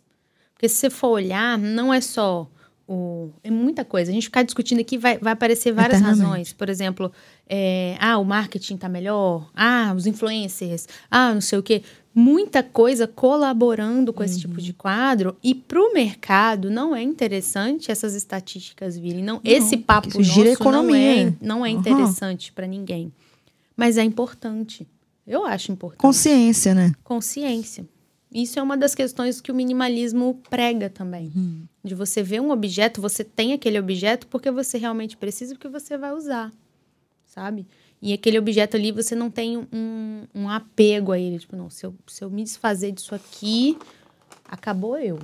Porque 0.54 0.70
se 0.70 0.75
você 0.75 0.90
for 0.90 1.10
olhar, 1.10 1.58
não 1.58 1.94
é 1.94 2.00
só 2.00 2.50
o... 2.88 3.30
É 3.44 3.51
muita 3.51 3.84
coisa. 3.84 4.12
A 4.12 4.13
gente 4.13 4.25
ficar 4.25 4.44
discutindo 4.44 4.80
aqui 4.80 4.98
vai, 4.98 5.18
vai 5.18 5.34
aparecer 5.34 5.74
várias 5.74 6.00
razões. 6.00 6.54
Por 6.54 6.70
exemplo, 6.70 7.12
é, 7.48 7.98
ah, 8.00 8.18
o 8.18 8.24
marketing 8.24 8.75
está 8.75 8.88
melhor. 8.88 9.50
Ah, 9.54 9.94
os 9.96 10.06
influencers. 10.06 10.88
Ah, 11.10 11.34
não 11.34 11.42
sei 11.42 11.60
o 11.60 11.63
quê 11.63 11.84
muita 12.13 12.62
coisa 12.62 13.08
colaborando 13.08 14.12
com 14.12 14.24
esse 14.24 14.39
tipo 14.39 14.62
de 14.62 14.74
quadro. 14.74 15.36
E 15.44 15.56
para 15.56 15.80
o 15.80 15.94
mercado 15.94 16.70
não 16.70 16.96
é 16.96 17.01
interessante 17.01 17.91
essas 17.91 18.13
estatísticas 18.13 18.98
virem. 18.98 19.24
Não, 19.24 19.36
não 19.36 19.41
esse 19.44 19.77
papo 19.77 20.08
nosso 20.08 20.24
gira 20.24 20.50
economia. 20.50 21.25
não 21.25 21.30
é 21.30 21.34
não 21.41 21.65
é 21.65 21.70
interessante 21.70 22.50
uhum. 22.50 22.56
para 22.56 22.68
ninguém. 22.68 23.12
Mas 23.75 23.98
é 23.98 24.03
importante. 24.03 24.88
Eu 25.25 25.46
acho 25.46 25.72
importante. 25.72 26.01
Consciência 26.01 26.75
né? 26.75 26.91
Consciência. 27.03 27.86
Isso 28.34 28.58
é 28.58 28.62
uma 28.62 28.77
das 28.77 28.96
questões 28.96 29.41
que 29.41 29.51
o 29.51 29.56
minimalismo 29.56 30.41
prega 30.50 30.89
também. 30.89 31.32
Uhum. 31.36 31.63
de 31.84 31.96
você 31.96 32.22
ver 32.24 32.41
um 32.41 32.51
objeto 32.51 33.01
você 33.01 33.24
tem 33.24 33.53
aquele 33.53 33.80
objeto 33.80 34.27
porque 34.27 34.51
você 34.51 34.77
realmente 34.77 35.18
precisa 35.18 35.56
porque 35.56 35.68
você 35.68 35.98
vai 35.98 36.13
usar 36.13 36.51
sabe 37.25 37.65
e 38.01 38.13
aquele 38.13 38.39
objeto 38.39 38.75
ali, 38.75 38.91
você 38.91 39.13
não 39.13 39.29
tem 39.29 39.58
um, 39.58 40.24
um 40.34 40.50
apego 40.50 41.12
a 41.12 41.20
ele. 41.20 41.38
Tipo, 41.38 41.55
não, 41.55 41.70
se 41.70 41.86
eu, 41.86 41.93
se 42.08 42.24
eu 42.24 42.29
me 42.29 42.43
desfazer 42.43 42.91
disso 42.91 43.13
aqui, 43.13 43.77
acabou 44.48 44.98
eu. 44.98 45.20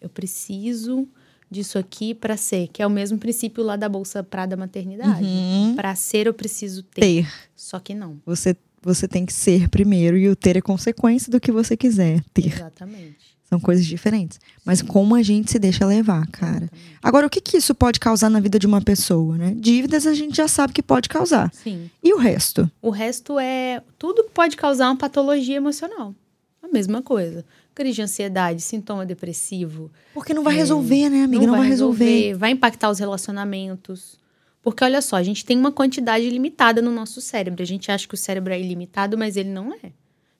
Eu 0.00 0.08
preciso 0.08 1.06
disso 1.50 1.78
aqui 1.78 2.14
para 2.14 2.36
ser, 2.36 2.68
que 2.68 2.82
é 2.82 2.86
o 2.86 2.90
mesmo 2.90 3.18
princípio 3.18 3.62
lá 3.62 3.76
da 3.76 3.88
bolsa 3.88 4.22
Prada 4.22 4.56
maternidade. 4.56 5.22
Uhum. 5.22 5.74
Para 5.76 5.94
ser 5.94 6.26
eu 6.26 6.34
preciso 6.34 6.82
ter. 6.82 7.00
ter. 7.00 7.32
Só 7.54 7.78
que 7.78 7.94
não. 7.94 8.20
Você 8.24 8.56
você 8.82 9.08
tem 9.08 9.26
que 9.26 9.32
ser 9.32 9.68
primeiro 9.68 10.16
e 10.16 10.28
o 10.28 10.36
ter 10.36 10.56
é 10.56 10.60
consequência 10.60 11.28
do 11.28 11.40
que 11.40 11.50
você 11.50 11.76
quiser 11.76 12.22
ter. 12.32 12.52
Exatamente. 12.54 13.25
São 13.48 13.60
coisas 13.60 13.86
diferentes. 13.86 14.40
Mas 14.64 14.82
como 14.82 15.14
a 15.14 15.22
gente 15.22 15.52
se 15.52 15.58
deixa 15.58 15.86
levar, 15.86 16.26
cara. 16.28 16.68
Agora, 17.00 17.26
o 17.28 17.30
que, 17.30 17.40
que 17.40 17.56
isso 17.56 17.74
pode 17.74 18.00
causar 18.00 18.28
na 18.28 18.40
vida 18.40 18.58
de 18.58 18.66
uma 18.66 18.80
pessoa, 18.80 19.36
né? 19.38 19.54
Dívidas 19.56 20.04
a 20.06 20.14
gente 20.14 20.36
já 20.36 20.48
sabe 20.48 20.72
que 20.72 20.82
pode 20.82 21.08
causar. 21.08 21.52
Sim. 21.52 21.88
E 22.02 22.12
o 22.12 22.18
resto? 22.18 22.68
O 22.82 22.90
resto 22.90 23.38
é 23.38 23.82
tudo 23.96 24.24
que 24.24 24.30
pode 24.30 24.56
causar 24.56 24.88
uma 24.88 24.96
patologia 24.96 25.56
emocional. 25.56 26.12
A 26.60 26.66
mesma 26.66 27.00
coisa. 27.00 27.44
Crise 27.72 27.94
de 27.94 28.02
ansiedade, 28.02 28.60
sintoma 28.62 29.06
depressivo. 29.06 29.92
Porque 30.12 30.34
não 30.34 30.42
vai 30.42 30.54
é, 30.54 30.56
resolver, 30.56 31.08
né, 31.08 31.22
amiga? 31.22 31.46
Não, 31.46 31.52
não 31.52 31.58
vai, 31.60 31.68
resolver. 31.68 32.04
resolver. 32.04 32.34
Vai 32.34 32.50
impactar 32.50 32.90
os 32.90 32.98
relacionamentos. 32.98 34.18
Porque 34.60 34.82
olha 34.82 35.00
só, 35.00 35.14
a 35.14 35.22
gente 35.22 35.44
tem 35.44 35.56
uma 35.56 35.70
quantidade 35.70 36.28
limitada 36.28 36.82
no 36.82 36.90
nosso 36.90 37.20
cérebro. 37.20 37.62
A 37.62 37.66
gente 37.66 37.92
acha 37.92 38.08
que 38.08 38.14
o 38.14 38.18
cérebro 38.18 38.52
é 38.52 38.60
ilimitado, 38.60 39.16
mas 39.16 39.36
ele 39.36 39.50
não 39.50 39.72
é. 39.72 39.92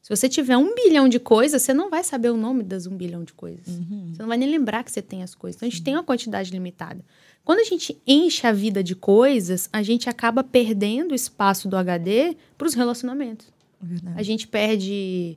Se 0.06 0.10
você 0.14 0.28
tiver 0.28 0.56
um 0.56 0.72
bilhão 0.72 1.08
de 1.08 1.18
coisas, 1.18 1.60
você 1.60 1.74
não 1.74 1.90
vai 1.90 2.04
saber 2.04 2.30
o 2.30 2.36
nome 2.36 2.62
das 2.62 2.86
um 2.86 2.96
bilhão 2.96 3.24
de 3.24 3.32
coisas. 3.32 3.66
Uhum. 3.66 4.12
Você 4.14 4.22
não 4.22 4.28
vai 4.28 4.38
nem 4.38 4.48
lembrar 4.48 4.84
que 4.84 4.92
você 4.92 5.02
tem 5.02 5.24
as 5.24 5.34
coisas. 5.34 5.56
Então, 5.56 5.66
a 5.66 5.70
gente 5.70 5.82
tem 5.82 5.94
uma 5.94 6.04
quantidade 6.04 6.52
limitada. 6.52 7.04
Quando 7.44 7.58
a 7.58 7.64
gente 7.64 8.00
enche 8.06 8.46
a 8.46 8.52
vida 8.52 8.84
de 8.84 8.94
coisas, 8.94 9.68
a 9.72 9.82
gente 9.82 10.08
acaba 10.08 10.44
perdendo 10.44 11.10
o 11.10 11.14
espaço 11.16 11.68
do 11.68 11.76
HD 11.76 12.36
para 12.56 12.68
os 12.68 12.74
relacionamentos. 12.74 13.48
Verdade. 13.82 14.16
A 14.16 14.22
gente 14.22 14.46
perde. 14.46 15.36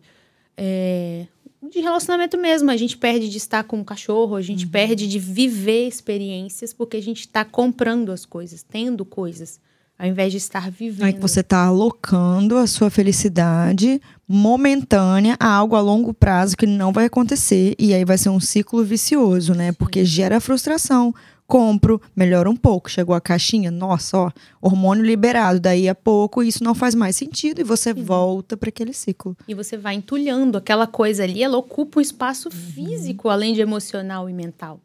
É, 0.55 1.25
de 1.67 1.79
relacionamento 1.79 2.37
mesmo. 2.37 2.69
A 2.69 2.77
gente 2.77 2.95
perde 2.95 3.27
de 3.27 3.37
estar 3.37 3.63
com 3.63 3.81
o 3.81 3.83
cachorro, 3.83 4.35
a 4.35 4.41
gente 4.43 4.65
uhum. 4.65 4.71
perde 4.71 5.07
de 5.07 5.17
viver 5.17 5.87
experiências 5.87 6.73
porque 6.73 6.97
a 6.97 7.01
gente 7.01 7.21
está 7.21 7.43
comprando 7.43 8.11
as 8.11 8.23
coisas, 8.23 8.61
tendo 8.61 9.03
coisas 9.03 9.59
ao 9.99 10.07
invés 10.07 10.31
de 10.31 10.37
estar 10.37 10.71
vivendo. 10.71 11.03
Aí 11.03 11.13
você 11.19 11.41
está 11.41 11.65
alocando 11.65 12.55
a 12.55 12.65
sua 12.65 12.89
felicidade 12.89 14.01
momentânea 14.25 15.35
a 15.37 15.53
algo 15.53 15.75
a 15.75 15.81
longo 15.81 16.13
prazo 16.13 16.55
que 16.55 16.65
não 16.65 16.93
vai 16.93 17.05
acontecer 17.05 17.75
e 17.77 17.93
aí 17.93 18.05
vai 18.05 18.17
ser 18.17 18.29
um 18.29 18.39
ciclo 18.39 18.81
vicioso, 18.81 19.53
né? 19.53 19.73
Porque 19.73 20.05
gera 20.05 20.39
frustração. 20.39 21.13
Compro, 21.45 21.99
melhora 22.15 22.47
um 22.47 22.55
pouco, 22.55 22.91
chegou 22.91 23.15
a 23.15 23.19
caixinha, 23.19 23.71
nossa, 23.71 24.15
ó, 24.15 24.31
hormônio 24.61 25.03
liberado, 25.03 25.59
daí 25.59 25.89
a 25.89 25.95
pouco 25.95 26.43
isso 26.43 26.63
não 26.63 26.75
faz 26.75 26.93
mais 26.93 27.15
sentido 27.15 27.59
e 27.59 27.63
você 27.63 27.91
Sim. 27.91 28.03
volta 28.03 28.55
para 28.55 28.69
aquele 28.69 28.93
ciclo. 28.93 29.35
E 29.47 29.55
você 29.55 29.75
vai 29.75 29.95
entulhando 29.95 30.59
aquela 30.59 30.85
coisa 30.85 31.23
ali, 31.23 31.41
ela 31.41 31.57
ocupa 31.57 31.97
um 31.97 32.01
espaço 32.01 32.49
uhum. 32.49 32.55
físico 32.55 33.29
além 33.29 33.55
de 33.55 33.61
emocional 33.61 34.29
e 34.29 34.33
mental. 34.33 34.79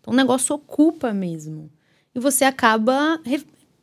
Então 0.00 0.12
o 0.12 0.16
negócio 0.16 0.56
ocupa 0.56 1.14
mesmo. 1.14 1.70
E 2.12 2.18
você 2.18 2.44
acaba 2.44 3.20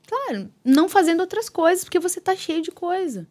Claro, 0.08 0.50
não 0.64 0.88
fazendo 0.88 1.22
outras 1.22 1.50
coisas, 1.50 1.84
porque 1.84 2.00
você 2.00 2.22
tá 2.22 2.36
cheio 2.36 2.62
de 2.62 2.72
coisa. 2.72 3.28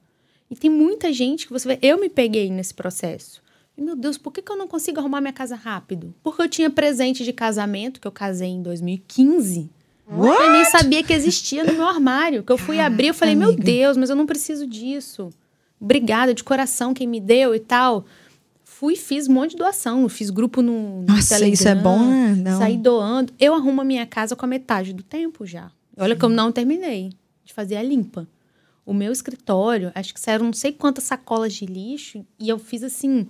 E 0.51 0.57
tem 0.57 0.71
muita 0.71 1.13
gente 1.13 1.47
que 1.47 1.53
você 1.53 1.69
vê. 1.69 1.79
Eu 1.81 1.99
me 1.99 2.09
peguei 2.09 2.51
nesse 2.51 2.75
processo. 2.75 3.43
E, 3.77 3.83
meu 3.83 3.97
Deus, 3.97 4.17
por 4.17 4.33
que, 4.33 4.41
que 4.41 4.53
eu 4.53 4.57
não 4.57 4.69
consigo 4.69 5.01
arrumar 5.01 5.21
minha 5.21 5.33
casa 5.33 5.57
rápido? 5.57 6.15
Porque 6.23 6.41
eu 6.43 6.49
tinha 6.49 6.71
presente 6.71 7.25
de 7.25 7.33
casamento, 7.33 8.01
que 8.01 8.07
eu 8.07 8.13
casei 8.13 8.51
em 8.51 8.63
2015. 8.63 9.71
What? 10.07 10.43
Eu 10.43 10.53
nem 10.53 10.65
sabia 10.67 11.03
que 11.03 11.13
existia 11.13 11.65
no 11.65 11.73
meu 11.73 11.87
armário. 11.87 12.43
Que 12.43 12.53
eu 12.53 12.59
fui 12.59 12.77
Caraca, 12.77 12.95
abrir, 12.95 13.09
eu 13.09 13.15
falei, 13.15 13.35
amiga. 13.35 13.51
meu 13.51 13.59
Deus, 13.59 13.97
mas 13.97 14.11
eu 14.11 14.17
não 14.17 14.27
preciso 14.27 14.67
disso. 14.67 15.31
Obrigada, 15.81 16.33
de 16.33 16.45
coração, 16.45 16.95
quem 16.95 17.07
me 17.07 17.21
deu 17.21 17.55
e 17.55 17.61
tal. 17.61 18.05
Fui 18.63 18.97
fiz 18.97 19.29
um 19.29 19.33
monte 19.33 19.53
de 19.53 19.57
doação. 19.57 20.09
Fiz 20.09 20.31
grupo 20.31 20.63
no, 20.63 21.03
no 21.03 21.07
Nossa, 21.07 21.37
Telegram, 21.37 21.55
isso 21.55 21.69
é 21.69 21.75
bom, 21.75 21.99
né? 22.05 22.35
Não. 22.37 22.59
Saí 22.59 22.77
doando. 22.77 23.33
Eu 23.41 23.55
arrumo 23.55 23.81
a 23.81 23.85
minha 23.85 24.07
casa 24.07 24.37
com 24.37 24.45
a 24.45 24.49
metade 24.49 24.93
do 24.93 25.03
tempo 25.03 25.47
já. 25.47 25.71
Olha 25.97 26.17
que 26.17 26.25
eu 26.25 26.29
não 26.29 26.51
terminei 26.51 27.13
de 27.45 27.53
fazer 27.53 27.77
a 27.77 27.83
limpa. 27.83 28.27
O 28.87 28.93
meu 28.93 29.13
escritório, 29.13 29.91
acho 29.95 30.13
que 30.13 30.21
saíram 30.21 30.47
não 30.47 30.53
sei 30.53 30.73
quantas 30.73 31.05
sacolas 31.05 31.55
de 31.55 31.65
lixo 31.65 32.25
e 32.39 32.49
eu 32.49 32.59
fiz 32.59 32.83
assim 32.83 33.27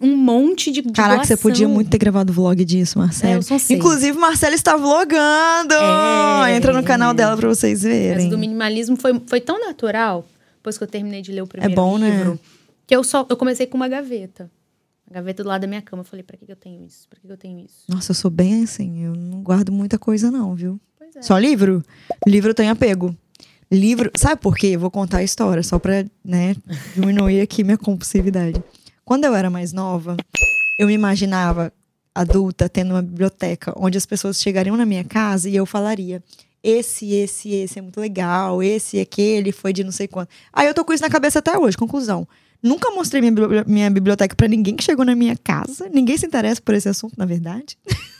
um 0.00 0.16
monte 0.16 0.70
de, 0.70 0.82
Caraca, 0.82 1.16
doação. 1.16 1.36
você 1.36 1.42
podia 1.42 1.66
muito 1.66 1.88
ter 1.88 1.98
gravado 1.98 2.32
vlog 2.32 2.62
disso, 2.64 2.98
Marcelo. 2.98 3.42
É, 3.42 3.74
Inclusive, 3.74 4.18
Marcela 4.18 4.54
está 4.54 4.76
vlogando! 4.76 5.74
É, 5.74 6.54
Entra 6.54 6.72
no 6.72 6.82
canal 6.82 7.14
dela 7.14 7.36
para 7.36 7.48
vocês 7.48 7.82
verem. 7.82 8.24
Mas 8.24 8.30
do 8.30 8.38
minimalismo 8.38 8.96
foi, 8.96 9.18
foi 9.26 9.40
tão 9.40 9.58
natural, 9.58 10.26
depois 10.56 10.76
que 10.76 10.84
eu 10.84 10.88
terminei 10.88 11.22
de 11.22 11.32
ler 11.32 11.42
o 11.42 11.46
primeiro 11.46 11.72
é 11.72 11.74
bom, 11.74 11.96
né? 11.96 12.10
livro, 12.10 12.32
né? 12.32 12.38
que 12.86 12.94
eu 12.94 13.02
só 13.02 13.26
eu 13.28 13.36
comecei 13.36 13.66
com 13.66 13.76
uma 13.76 13.88
gaveta. 13.88 14.50
A 15.08 15.14
gaveta 15.14 15.42
do 15.42 15.48
lado 15.48 15.60
da 15.60 15.66
minha 15.68 15.80
cama. 15.80 16.00
Eu 16.00 16.04
falei, 16.04 16.24
pra 16.24 16.36
que, 16.36 16.44
que 16.44 16.52
eu 16.52 16.56
tenho 16.56 16.84
isso? 16.84 17.08
Pra 17.08 17.18
que, 17.20 17.26
que 17.26 17.32
eu 17.32 17.36
tenho 17.36 17.60
isso? 17.60 17.84
Nossa, 17.88 18.10
eu 18.10 18.14
sou 18.14 18.30
bem 18.30 18.64
assim, 18.64 19.04
eu 19.04 19.14
não 19.14 19.40
guardo 19.40 19.70
muita 19.70 19.98
coisa, 19.98 20.30
não, 20.32 20.54
viu? 20.54 20.80
É. 21.14 21.22
Só 21.22 21.38
livro? 21.38 21.82
Livro 22.26 22.54
tem 22.54 22.68
apego. 22.68 23.14
Livro. 23.70 24.10
Sabe 24.16 24.40
por 24.40 24.56
quê? 24.56 24.68
Eu 24.68 24.80
vou 24.80 24.90
contar 24.90 25.18
a 25.18 25.22
história, 25.24 25.62
só 25.62 25.78
pra 25.78 26.04
né, 26.24 26.56
diminuir 26.94 27.40
aqui 27.40 27.64
minha 27.64 27.78
compulsividade. 27.78 28.62
Quando 29.04 29.24
eu 29.24 29.34
era 29.34 29.50
mais 29.50 29.72
nova, 29.72 30.16
eu 30.78 30.86
me 30.86 30.94
imaginava 30.94 31.72
adulta 32.14 32.68
tendo 32.68 32.92
uma 32.92 33.02
biblioteca 33.02 33.72
onde 33.76 33.98
as 33.98 34.06
pessoas 34.06 34.40
chegariam 34.40 34.76
na 34.76 34.86
minha 34.86 35.04
casa 35.04 35.48
e 35.48 35.56
eu 35.56 35.66
falaria: 35.66 36.22
esse, 36.62 37.12
esse, 37.12 37.50
esse 37.50 37.78
é 37.78 37.82
muito 37.82 38.00
legal, 38.00 38.62
esse, 38.62 38.98
aquele 38.98 39.52
foi 39.52 39.72
de 39.72 39.84
não 39.84 39.92
sei 39.92 40.08
quanto. 40.08 40.30
Aí 40.52 40.66
eu 40.66 40.74
tô 40.74 40.84
com 40.84 40.92
isso 40.92 41.02
na 41.02 41.10
cabeça 41.10 41.38
até 41.38 41.56
hoje. 41.58 41.76
Conclusão. 41.76 42.26
Nunca 42.62 42.90
mostrei 42.90 43.20
minha, 43.20 43.64
minha 43.66 43.90
biblioteca 43.90 44.34
para 44.34 44.48
ninguém 44.48 44.74
que 44.74 44.82
chegou 44.82 45.04
na 45.04 45.14
minha 45.14 45.36
casa. 45.36 45.88
Ninguém 45.92 46.16
se 46.16 46.26
interessa 46.26 46.60
por 46.60 46.74
esse 46.74 46.88
assunto, 46.88 47.14
na 47.16 47.26
verdade. 47.26 47.76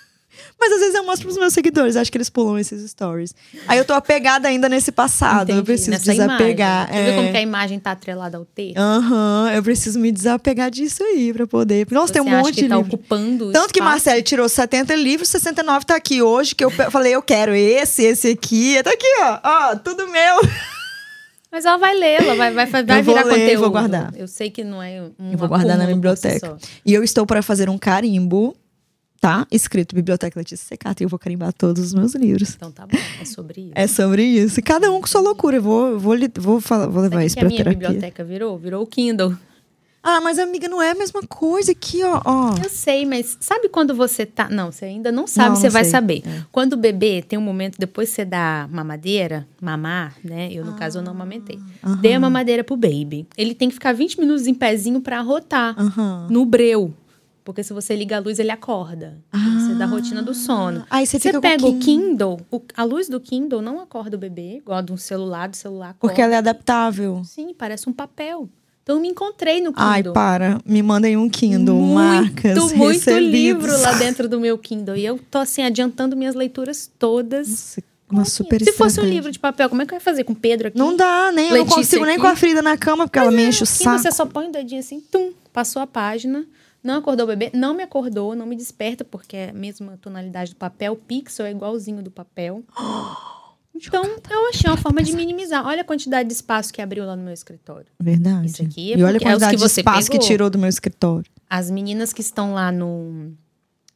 Mas 0.58 0.72
às 0.72 0.80
vezes 0.80 0.94
eu 0.94 1.04
mostro 1.04 1.26
pros 1.26 1.38
meus 1.38 1.52
seguidores, 1.52 1.96
acho 1.96 2.10
que 2.10 2.16
eles 2.18 2.30
pulam 2.30 2.58
esses 2.58 2.90
stories. 2.90 3.34
Aí 3.66 3.78
eu 3.78 3.84
tô 3.84 3.92
apegada 3.92 4.48
ainda 4.48 4.68
nesse 4.68 4.90
passado, 4.92 5.44
Entendi, 5.44 5.58
eu 5.58 5.64
preciso 5.64 5.98
desapegar. 5.98 6.88
Imagem. 6.88 7.02
É... 7.02 7.04
Viu 7.06 7.14
como 7.16 7.30
que 7.30 7.36
a 7.36 7.42
imagem 7.42 7.78
tá 7.78 7.92
atrelada 7.92 8.36
ao 8.36 8.44
texto? 8.44 8.78
Aham, 8.78 9.44
uhum, 9.44 9.50
eu 9.50 9.62
preciso 9.62 9.98
me 9.98 10.10
desapegar 10.10 10.70
disso 10.70 11.02
aí 11.02 11.32
pra 11.32 11.46
poder. 11.46 11.86
Nossa, 11.90 12.08
Você 12.08 12.12
tem 12.14 12.22
um 12.22 12.30
monte 12.36 12.54
que 12.54 12.62
de 12.62 12.68
tá 12.68 12.76
livro. 12.76 12.94
ocupando 12.94 13.52
Tanto 13.52 13.72
que 13.72 13.80
Marcele 13.80 14.22
tirou 14.22 14.48
70 14.48 14.94
livros, 14.94 15.28
69 15.28 15.84
tá 15.84 15.96
aqui 15.96 16.22
hoje, 16.22 16.54
que 16.54 16.64
eu 16.64 16.70
falei, 16.70 17.14
eu 17.14 17.22
quero 17.22 17.54
esse, 17.54 18.02
esse 18.02 18.28
aqui. 18.30 18.82
Tá 18.82 18.90
aqui, 18.90 19.06
ó. 19.20 19.38
Ó, 19.42 19.76
tudo 19.76 20.06
meu. 20.08 20.40
Mas 21.50 21.64
ela 21.64 21.76
vai 21.78 21.94
ler, 21.94 22.20
ela 22.22 22.34
vai, 22.34 22.52
vai, 22.52 22.66
vai 22.66 23.02
virar 23.02 23.24
ler, 23.24 23.40
conteúdo. 23.40 23.60
vou 23.60 23.70
guardar. 23.70 24.12
Eu 24.16 24.28
sei 24.28 24.50
que 24.50 24.62
não 24.62 24.82
é 24.82 25.00
um 25.18 25.32
Eu 25.32 25.38
vou 25.38 25.48
guardar 25.48 25.78
na 25.78 25.86
biblioteca. 25.86 26.56
E 26.84 26.92
eu 26.92 27.02
estou 27.02 27.24
para 27.24 27.40
fazer 27.40 27.70
um 27.70 27.78
carimbo 27.78 28.54
tá 29.20 29.46
escrito 29.50 29.94
Biblioteca 29.94 30.38
Letícia 30.38 30.66
Secata 30.66 31.02
e 31.02 31.04
eu 31.04 31.08
vou 31.08 31.18
carimbar 31.18 31.52
todos 31.52 31.82
os 31.82 31.94
meus 31.94 32.14
livros. 32.14 32.54
Então 32.56 32.70
tá 32.70 32.86
bom, 32.86 32.98
é 33.20 33.24
sobre 33.24 33.60
isso. 33.62 33.72
É 33.74 33.86
sobre 33.86 34.22
isso. 34.24 34.62
Cada 34.62 34.90
um 34.90 35.00
com 35.00 35.06
sua 35.06 35.20
loucura. 35.20 35.56
Eu 35.56 35.62
vou, 35.62 35.98
vou, 35.98 36.16
vou, 36.38 36.60
falar, 36.60 36.86
vou 36.86 37.02
levar 37.02 37.16
Sabe 37.16 37.26
isso 37.26 37.36
pra 37.36 37.46
a 37.46 37.48
minha 37.48 37.58
terapia. 37.64 37.88
biblioteca 37.88 38.24
virou? 38.24 38.58
Virou 38.58 38.82
o 38.82 38.86
Kindle. 38.86 39.36
Ah, 40.08 40.20
mas 40.20 40.38
amiga, 40.38 40.68
não 40.68 40.80
é 40.80 40.92
a 40.92 40.94
mesma 40.94 41.20
coisa 41.22 41.72
aqui, 41.72 42.00
ó. 42.04 42.22
ó. 42.24 42.54
Eu 42.62 42.70
sei, 42.70 43.04
mas 43.04 43.36
sabe 43.40 43.68
quando 43.68 43.92
você 43.92 44.24
tá. 44.24 44.48
Não, 44.48 44.70
você 44.70 44.84
ainda 44.84 45.10
não 45.10 45.26
sabe, 45.26 45.48
Não, 45.48 45.56
você 45.56 45.66
não 45.66 45.72
vai 45.72 45.82
sei. 45.82 45.90
saber. 45.90 46.22
É. 46.24 46.44
Quando 46.52 46.74
o 46.74 46.76
bebê 46.76 47.22
tem 47.26 47.36
um 47.36 47.42
momento, 47.42 47.76
depois 47.76 48.10
você 48.10 48.24
dá 48.24 48.68
mamadeira, 48.70 49.48
mamar, 49.60 50.14
né? 50.22 50.48
Eu, 50.52 50.64
no 50.64 50.74
caso, 50.74 50.98
eu 50.98 51.02
não 51.02 51.10
amamentei. 51.10 51.58
Aham. 51.82 51.96
Dei 51.96 52.14
a 52.14 52.20
mamadeira 52.20 52.62
pro 52.62 52.76
baby. 52.76 53.26
Ele 53.36 53.52
tem 53.52 53.66
que 53.68 53.74
ficar 53.74 53.92
20 53.94 54.20
minutos 54.20 54.46
em 54.46 54.54
pezinho 54.54 55.00
pra 55.00 55.18
arrotar. 55.18 55.74
Aham. 55.76 56.28
No 56.30 56.46
breu. 56.46 56.94
Porque 57.46 57.62
se 57.62 57.72
você 57.72 57.94
liga 57.94 58.16
a 58.16 58.18
luz, 58.18 58.40
ele 58.40 58.50
acorda. 58.50 59.18
Você 59.32 59.72
dá 59.76 59.84
a 59.84 59.86
rotina 59.86 60.20
do 60.20 60.34
sono. 60.34 60.84
Aí 60.90 61.06
você, 61.06 61.16
Você 61.16 61.40
pega 61.40 61.64
o 61.64 61.78
Kindle, 61.78 62.40
o- 62.50 62.60
a 62.76 62.82
luz 62.82 63.08
do 63.08 63.20
Kindle 63.20 63.62
não 63.62 63.78
acorda 63.80 64.16
o 64.16 64.18
bebê, 64.18 64.56
igual 64.56 64.78
a 64.78 64.82
de 64.82 64.92
um 64.92 64.96
celular, 64.96 65.48
do 65.48 65.56
celular 65.56 65.90
acorda. 65.90 65.98
Porque 66.00 66.20
ela 66.20 66.34
é 66.34 66.38
adaptável. 66.38 67.22
Sim, 67.24 67.54
parece 67.56 67.88
um 67.88 67.92
papel. 67.92 68.48
Então 68.82 68.96
eu 68.96 69.00
me 69.00 69.06
encontrei 69.06 69.60
no 69.60 69.72
Kindle. 69.72 69.86
Ai, 69.88 70.02
para. 70.02 70.58
Me 70.66 70.82
mandem 70.82 71.16
um 71.16 71.30
Kindle, 71.30 71.76
muito, 71.76 71.94
marcas 71.94 72.58
muito 72.72 72.92
recebidos. 72.92 73.30
livro 73.30 73.80
lá 73.80 73.92
dentro 73.98 74.28
do 74.28 74.40
meu 74.40 74.58
Kindle. 74.58 74.96
E 74.96 75.04
eu 75.06 75.16
tô 75.30 75.38
assim, 75.38 75.62
adiantando 75.62 76.16
minhas 76.16 76.34
leituras 76.34 76.90
todas. 76.98 77.48
Nossa, 77.48 77.82
uma 78.10 78.24
super 78.24 78.60
Se 78.60 78.72
fosse 78.72 79.00
um 79.00 79.04
livro 79.04 79.30
de 79.30 79.38
papel, 79.38 79.68
como 79.68 79.82
é 79.82 79.86
que 79.86 79.94
eu 79.94 79.96
ia 79.96 80.00
fazer 80.00 80.24
com 80.24 80.32
o 80.32 80.36
Pedro 80.36 80.66
aqui? 80.66 80.76
Não 80.78 80.96
dá, 80.96 81.30
nem 81.32 81.44
eu 81.46 81.50
não 81.50 81.58
Letícia 81.62 81.76
consigo 81.76 82.04
nem 82.04 82.14
aqui. 82.14 82.22
com 82.22 82.28
a 82.28 82.34
Frida 82.34 82.60
na 82.60 82.76
cama, 82.76 83.06
porque 83.06 83.20
ela 83.20 83.30
me 83.30 83.44
enche 83.46 83.62
o 83.62 83.66
Kindle, 83.66 83.84
saco. 83.84 83.98
você 84.00 84.10
só 84.12 84.26
põe 84.26 84.48
o 84.48 84.52
dedinho 84.52 84.80
assim, 84.80 85.00
tum, 85.12 85.30
passou 85.52 85.80
a 85.80 85.86
página. 85.86 86.44
Não 86.86 86.98
acordou 86.98 87.24
o 87.24 87.28
bebê, 87.28 87.50
não 87.52 87.74
me 87.74 87.82
acordou, 87.82 88.36
não 88.36 88.46
me 88.46 88.54
desperta, 88.54 89.04
porque 89.04 89.36
é 89.36 89.50
a 89.50 89.52
mesma 89.52 89.98
tonalidade 90.00 90.52
do 90.52 90.56
papel. 90.56 90.92
O 90.92 90.96
pixel 90.96 91.44
é 91.44 91.50
igualzinho 91.50 92.00
do 92.00 92.10
papel. 92.12 92.62
Então, 93.78 94.02
eu 94.02 94.48
achei 94.48 94.70
uma 94.70 94.76
forma 94.78 95.02
de 95.02 95.12
minimizar. 95.14 95.66
Olha 95.66 95.82
a 95.82 95.84
quantidade 95.84 96.26
de 96.26 96.34
espaço 96.34 96.72
que 96.72 96.80
abriu 96.80 97.04
lá 97.04 97.14
no 97.14 97.22
meu 97.22 97.34
escritório. 97.34 97.84
Verdade. 98.00 98.46
Isso 98.46 98.62
aqui 98.62 98.94
é 98.94 98.96
e 98.96 99.04
olha 99.04 99.12
a 99.12 99.12
é 99.12 99.16
os 99.16 99.18
que 99.18 99.24
quantidade 99.24 99.56
de 99.58 99.64
espaço 99.66 100.10
que 100.10 100.16
pegou. 100.16 100.26
tirou 100.26 100.48
do 100.48 100.58
meu 100.58 100.70
escritório. 100.70 101.30
As 101.50 101.70
meninas 101.70 102.10
que 102.10 102.22
estão 102.22 102.54
lá 102.54 102.72
no, 102.72 103.34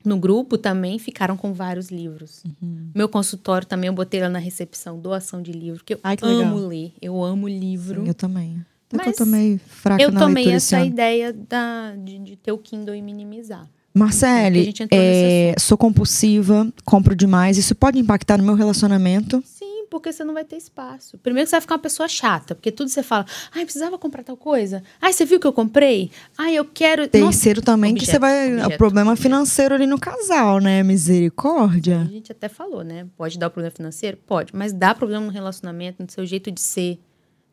no 0.04 0.18
grupo 0.18 0.58
também 0.58 0.98
ficaram 0.98 1.34
com 1.34 1.54
vários 1.54 1.88
livros. 1.88 2.42
Uhum. 2.44 2.90
Meu 2.94 3.08
consultório 3.08 3.66
também, 3.66 3.88
eu 3.88 3.94
botei 3.94 4.20
lá 4.20 4.28
na 4.28 4.38
recepção, 4.38 4.98
doação 4.98 5.40
de 5.40 5.50
livro, 5.50 5.78
porque 5.78 5.94
eu 5.94 6.00
Ai, 6.02 6.14
que 6.14 6.26
legal. 6.26 6.42
amo 6.42 6.58
ler. 6.58 6.92
Eu 7.00 7.24
amo 7.24 7.48
livro. 7.48 8.02
Sim, 8.02 8.08
eu 8.08 8.14
também. 8.14 8.62
Até 8.92 9.12
que 9.12 9.22
eu 9.22 9.26
Mas 9.26 9.38
meio 9.38 9.60
fraca 9.66 10.02
Eu 10.02 10.10
na 10.10 10.20
tomei 10.20 10.44
leitura 10.44 10.56
essa 10.56 10.84
ideia 10.84 11.32
da, 11.32 11.94
de, 11.96 12.18
de 12.18 12.36
ter 12.36 12.52
o 12.52 12.58
Kindle 12.58 12.94
e 12.94 13.02
minimizar. 13.02 13.68
A 13.94 13.98
Marcele, 13.98 14.72
é, 14.90 15.54
sou 15.58 15.76
compulsiva, 15.76 16.72
compro 16.84 17.14
demais. 17.14 17.58
Isso 17.58 17.74
pode 17.74 17.98
impactar 17.98 18.38
no 18.38 18.44
meu 18.44 18.54
relacionamento? 18.54 19.42
Sim, 19.44 19.86
porque 19.90 20.12
você 20.12 20.22
não 20.22 20.32
vai 20.32 20.44
ter 20.44 20.56
espaço. 20.56 21.18
Primeiro 21.18 21.46
que 21.46 21.50
você 21.50 21.56
vai 21.56 21.60
ficar 21.60 21.74
uma 21.74 21.80
pessoa 21.80 22.08
chata, 22.08 22.54
porque 22.54 22.70
tudo 22.70 22.88
você 22.88 23.02
fala, 23.02 23.26
ai, 23.52 23.64
precisava 23.64 23.98
comprar 23.98 24.22
tal 24.22 24.36
coisa. 24.36 24.80
Ai, 25.02 25.12
você 25.12 25.24
viu 25.24 25.40
que 25.40 25.46
eu 25.46 25.52
comprei? 25.52 26.10
Ai, 26.38 26.54
eu 26.54 26.64
quero. 26.64 27.02
Nossa, 27.02 27.10
Terceiro 27.10 27.62
também, 27.62 27.94
que 27.94 28.06
você 28.06 28.16
objeto, 28.16 28.20
vai. 28.20 28.52
objeto, 28.52 28.74
o 28.74 28.78
problema 28.78 29.10
objeto. 29.10 29.22
financeiro 29.22 29.74
ali 29.74 29.86
no 29.86 29.98
casal, 29.98 30.60
né? 30.60 30.80
a 30.80 30.84
Misericórdia. 30.84 32.08
gente 32.10 32.30
até 32.30 32.48
falou, 32.48 32.84
né? 32.84 33.06
Pode 33.16 33.38
dar 33.38 33.50
problema 33.50 33.74
financeiro? 33.74 34.16
Pode, 34.24 34.54
mas 34.54 34.72
dá 34.72 34.94
problema 34.94 35.26
no 35.26 35.32
relacionamento, 35.32 36.00
no 36.00 36.10
seu 36.10 36.24
jeito 36.24 36.50
de 36.52 36.60
ser. 36.60 37.00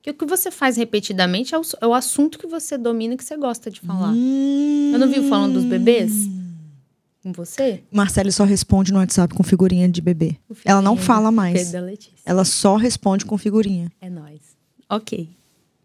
Porque 0.07 0.11
o 0.11 0.13
que 0.13 0.25
você 0.25 0.49
faz 0.49 0.77
repetidamente 0.77 1.53
é 1.53 1.59
o, 1.59 1.61
é 1.81 1.85
o 1.87 1.93
assunto 1.93 2.39
que 2.39 2.47
você 2.47 2.77
domina 2.77 3.13
e 3.15 3.17
que 3.17 3.25
você 3.25 3.35
gosta 3.35 3.69
de 3.69 3.81
falar. 3.81 4.13
Hum. 4.13 4.91
Eu 4.93 4.99
não 4.99 5.09
vivo 5.09 5.27
falando 5.27 5.55
dos 5.55 5.65
bebês? 5.65 6.13
Com 7.21 7.33
você? 7.33 7.83
Marcele 7.91 8.31
só 8.31 8.45
responde 8.45 8.93
no 8.93 8.99
WhatsApp 8.99 9.35
com 9.35 9.43
figurinha 9.43 9.89
de 9.89 9.99
bebê. 9.99 10.37
O 10.49 10.55
Ela 10.63 10.81
não 10.81 10.95
fala 10.95 11.29
mais. 11.29 11.73
Ela 12.25 12.45
só 12.45 12.77
responde 12.77 13.25
com 13.25 13.37
figurinha. 13.37 13.91
É 13.99 14.09
nóis. 14.09 14.39
Ok. 14.89 15.29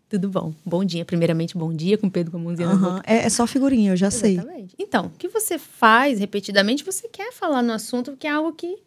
Tudo 0.09 0.29
bom. 0.29 0.55
Bom 0.65 0.85
dia. 0.85 1.05
Primeiramente, 1.05 1.59
bom 1.59 1.75
dia 1.75 1.99
com 1.99 2.09
Pedro 2.09 2.31
com 2.31 2.39
a 2.39 2.41
mãozinha 2.41 2.69
na 2.69 2.77
boca. 2.77 3.03
É, 3.05 3.25
é 3.25 3.29
só 3.29 3.45
figurinha, 3.45 3.91
eu 3.91 3.97
já 3.97 4.13
sei. 4.13 4.35
Exatamente. 4.35 4.77
Então, 4.79 5.07
o 5.07 5.11
que 5.19 5.27
você 5.27 5.59
faz 5.59 6.21
repetidamente, 6.21 6.85
você 6.85 7.09
quer 7.09 7.33
falar 7.33 7.61
no 7.61 7.73
assunto, 7.73 8.13
porque 8.13 8.29
é 8.29 8.31
algo 8.31 8.53
que. 8.53 8.79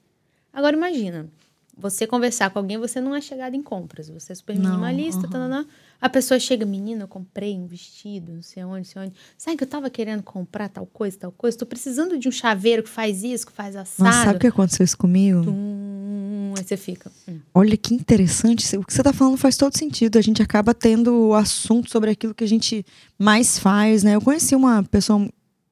Agora, 0.54 0.78
imagina. 0.78 1.28
Você 1.78 2.08
conversar 2.08 2.50
com 2.52 2.60
alguém, 2.60 2.78
você 2.78 3.02
não 3.02 3.14
é 3.14 3.20
chegada 3.20 3.56
em 3.56 3.62
compras. 3.62 4.08
Você 4.10 4.32
é 4.32 4.36
super 4.36 4.56
Não, 4.58 4.64
minimalista. 4.70 5.22
aham. 5.22 5.30
tananã. 5.30 5.66
A 6.00 6.08
pessoa 6.10 6.40
chega, 6.40 6.66
menina, 6.66 7.04
eu 7.04 7.08
comprei 7.08 7.56
um 7.58 7.68
vestido, 7.68 8.32
não 8.34 8.42
sei 8.42 8.64
onde, 8.64 8.78
não 8.78 8.84
sei 8.86 9.02
onde. 9.02 9.14
Sabe 9.38 9.58
que 9.58 9.64
eu 9.64 9.68
tava 9.68 9.90
querendo 9.90 10.24
comprar 10.24 10.70
tal 10.70 10.86
coisa, 10.86 11.18
tal 11.18 11.32
coisa? 11.32 11.58
Tô 11.58 11.66
precisando 11.66 12.18
de 12.18 12.30
um 12.30 12.32
chaveiro 12.32 12.82
que 12.84 12.90
faz 12.90 13.24
isso, 13.24 13.46
que 13.48 13.52
faz 13.52 13.76
assado. 13.76 14.08
Nossa, 14.10 14.24
sabe 14.26 14.38
o 14.38 14.40
que 14.40 14.48
aconteceu 14.48 14.84
isso 14.84 14.98
comigo? 14.98 15.44
Tum, 15.44 16.54
aí 16.58 16.64
você 16.64 16.78
fica. 16.78 17.12
hum. 17.28 17.40
Olha 17.54 17.76
que 17.76 17.94
interessante. 17.94 18.78
O 18.78 18.84
que 18.86 18.94
você 18.94 19.04
tá 19.04 19.12
falando 19.12 19.38
faz 19.38 19.58
todo 19.58 19.78
sentido. 19.78 20.18
A 20.18 20.22
gente 20.22 20.42
acaba 20.42 20.74
tendo 20.74 21.14
o 21.30 21.34
assunto 21.34 21.92
sobre 21.92 22.10
aquilo 22.12 22.34
que 22.34 22.44
a 22.44 22.48
gente 22.48 22.86
mais 23.20 23.60
faz, 23.60 24.02
né? 24.04 24.16
Eu 24.16 24.22
conheci 24.22 24.56
uma 24.56 24.82
pessoa 24.84 25.28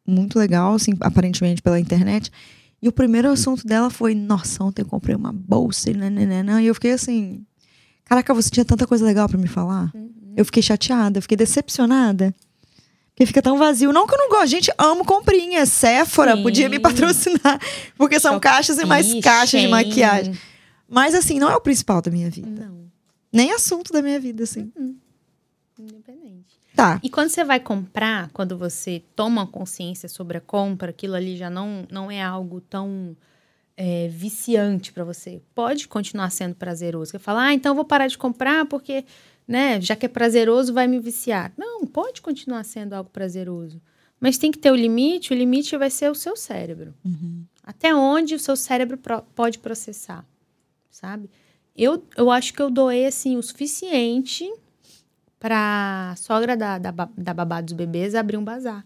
muito 0.06 0.38
legal, 0.38 0.74
assim, 0.74 0.92
aparentemente 1.00 1.62
pela 1.62 1.80
internet. 1.80 2.30
E 2.84 2.88
o 2.90 2.92
primeiro 2.92 3.32
assunto 3.32 3.66
dela 3.66 3.90
foi: 3.90 4.14
Nossa, 4.14 4.62
ontem 4.62 4.82
eu 4.82 4.86
comprei 4.86 5.16
uma 5.16 5.32
bolsa 5.32 5.90
e 5.90 5.94
nananana. 5.94 6.62
E 6.62 6.68
eu 6.68 6.74
fiquei 6.74 6.92
assim: 6.92 7.46
Caraca, 8.04 8.34
você 8.34 8.50
tinha 8.50 8.66
tanta 8.66 8.86
coisa 8.86 9.06
legal 9.06 9.30
pra 9.30 9.38
me 9.38 9.48
falar. 9.48 9.90
Eu 10.36 10.44
fiquei 10.44 10.62
chateada, 10.62 11.18
eu 11.18 11.22
fiquei 11.22 11.38
decepcionada. 11.38 12.36
Porque 13.12 13.26
fica 13.26 13.42
tão 13.42 13.58
vazio. 13.58 13.94
Não 13.94 14.06
que 14.06 14.14
eu 14.14 14.18
não 14.18 14.28
gosto. 14.28 14.48
Gente, 14.48 14.70
amo 14.78 15.06
comprinhas. 15.06 15.70
Sephora 15.70 16.36
Sim. 16.36 16.44
podia 16.44 16.68
me 16.68 16.78
patrocinar. 16.78 17.58
Porque 17.98 18.20
são 18.20 18.38
caixas 18.38 18.78
e 18.78 18.84
mais 18.86 19.14
caixas 19.24 19.62
de 19.62 19.68
maquiagem. 19.70 20.38
Mas 20.90 21.16
assim, 21.16 21.40
não 21.40 21.50
é 21.50 21.56
o 21.56 21.62
principal 21.62 22.02
da 22.02 22.12
minha 22.12 22.30
vida. 22.30 22.66
Não, 22.68 22.82
Nem 23.32 23.54
assunto 23.54 23.94
da 23.94 24.02
minha 24.02 24.20
vida, 24.20 24.44
assim. 24.44 24.60
independente. 24.62 25.03
Tá. 26.76 27.00
E 27.04 27.10
quando 27.10 27.30
você 27.30 27.44
vai 27.44 27.60
comprar, 27.60 28.30
quando 28.32 28.58
você 28.58 29.04
toma 29.16 29.46
consciência 29.46 30.10
sobre 30.10 30.38
a 30.38 30.42
compra, 30.42 30.90
aquilo 30.90 31.16
ali 31.16 31.38
já 31.38 31.50
não, 31.50 31.86
não 31.92 32.10
é 32.10 32.22
algo 32.22 32.60
tão 32.62 33.16
é, 33.78 34.08
viciante 34.08 34.92
para 34.92 35.04
você. 35.04 35.42
Pode 35.54 35.88
continuar 35.88 36.30
sendo 36.32 36.56
prazeroso. 36.56 37.12
Você 37.12 37.20
fala, 37.20 37.46
ah, 37.46 37.54
então 37.54 37.72
eu 37.72 37.76
vou 37.76 37.86
parar 37.86 38.08
de 38.08 38.18
comprar 38.18 38.66
porque, 38.66 39.06
né, 39.48 39.80
já 39.82 39.96
que 39.96 40.06
é 40.06 40.10
prazeroso, 40.10 40.74
vai 40.74 40.88
me 40.88 41.00
viciar. 41.00 41.54
Não, 41.58 41.86
pode 41.86 42.22
continuar 42.22 42.64
sendo 42.64 42.94
algo 42.94 43.10
prazeroso. 43.10 43.82
Mas 44.20 44.38
tem 44.38 44.52
que 44.52 44.58
ter 44.58 44.72
o 44.72 44.76
limite, 44.76 45.34
o 45.34 45.36
limite 45.36 45.76
vai 45.78 45.90
ser 45.90 46.10
o 46.10 46.16
seu 46.16 46.36
cérebro. 46.36 46.94
Uhum. 47.04 47.44
Até 47.62 47.94
onde 47.94 48.36
o 48.36 48.40
seu 48.40 48.56
cérebro 48.56 48.98
pode 49.36 49.60
processar, 49.60 50.26
sabe? 50.90 51.30
Eu, 51.76 52.04
eu 52.16 52.32
acho 52.32 52.54
que 52.54 52.62
eu 52.62 52.70
doei, 52.70 53.06
assim, 53.06 53.36
o 53.36 53.44
suficiente 53.44 54.50
pra 55.44 56.14
sogra 56.16 56.56
da, 56.56 56.78
da, 56.78 56.92
da 57.18 57.34
babá 57.34 57.60
dos 57.60 57.74
bebês 57.74 58.16
abrir 58.16 58.38
um 58.38 58.44
bazar. 58.46 58.86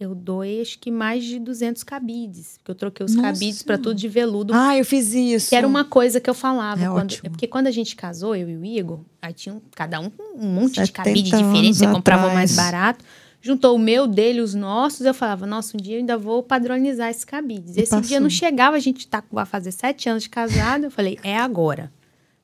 Eu 0.00 0.14
doei, 0.14 0.62
acho 0.62 0.78
que 0.78 0.90
mais 0.90 1.22
de 1.24 1.38
200 1.38 1.82
cabides. 1.82 2.56
Porque 2.56 2.70
eu 2.70 2.74
troquei 2.74 3.04
os 3.04 3.14
Nossa 3.14 3.32
cabides 3.32 3.58
Senhora. 3.58 3.82
tudo 3.82 3.94
de 3.94 4.08
veludo. 4.08 4.54
Ah, 4.54 4.78
eu 4.78 4.84
fiz 4.84 5.12
isso. 5.12 5.50
Que 5.50 5.56
era 5.56 5.66
uma 5.66 5.84
coisa 5.84 6.20
que 6.20 6.30
eu 6.30 6.32
falava. 6.32 6.82
É 6.82 6.86
quando, 6.88 7.10
ótimo. 7.10 7.26
é 7.26 7.28
porque 7.28 7.46
quando 7.46 7.66
a 7.66 7.70
gente 7.70 7.94
casou, 7.94 8.34
eu 8.34 8.48
e 8.48 8.56
o 8.56 8.64
Igor, 8.64 9.00
aí 9.20 9.34
tinha 9.34 9.60
cada 9.74 10.00
um 10.00 10.08
com 10.08 10.22
um 10.38 10.54
monte 10.54 10.80
de 10.80 10.86
70 10.86 10.92
cabide 10.92 11.22
diferente, 11.30 11.76
você 11.76 11.86
comprava 11.86 12.28
o 12.28 12.34
mais 12.34 12.52
atrás. 12.52 12.72
barato. 12.72 13.04
Juntou 13.42 13.76
o 13.76 13.78
meu, 13.78 14.06
dele, 14.06 14.40
os 14.40 14.54
nossos. 14.54 15.04
Eu 15.04 15.12
falava, 15.12 15.46
nossa, 15.46 15.76
um 15.76 15.80
dia 15.80 15.96
eu 15.96 16.00
ainda 16.00 16.16
vou 16.16 16.42
padronizar 16.42 17.10
esses 17.10 17.26
cabides. 17.26 17.76
Esse 17.76 17.90
dia 17.90 18.00
passou. 18.00 18.20
não 18.20 18.30
chegava, 18.30 18.74
a 18.76 18.80
gente 18.80 19.06
tá, 19.06 19.22
vai 19.30 19.44
fazer 19.44 19.70
sete 19.70 20.08
anos 20.08 20.22
de 20.22 20.30
casado. 20.30 20.84
Eu 20.84 20.90
falei, 20.90 21.18
é 21.22 21.36
agora. 21.36 21.92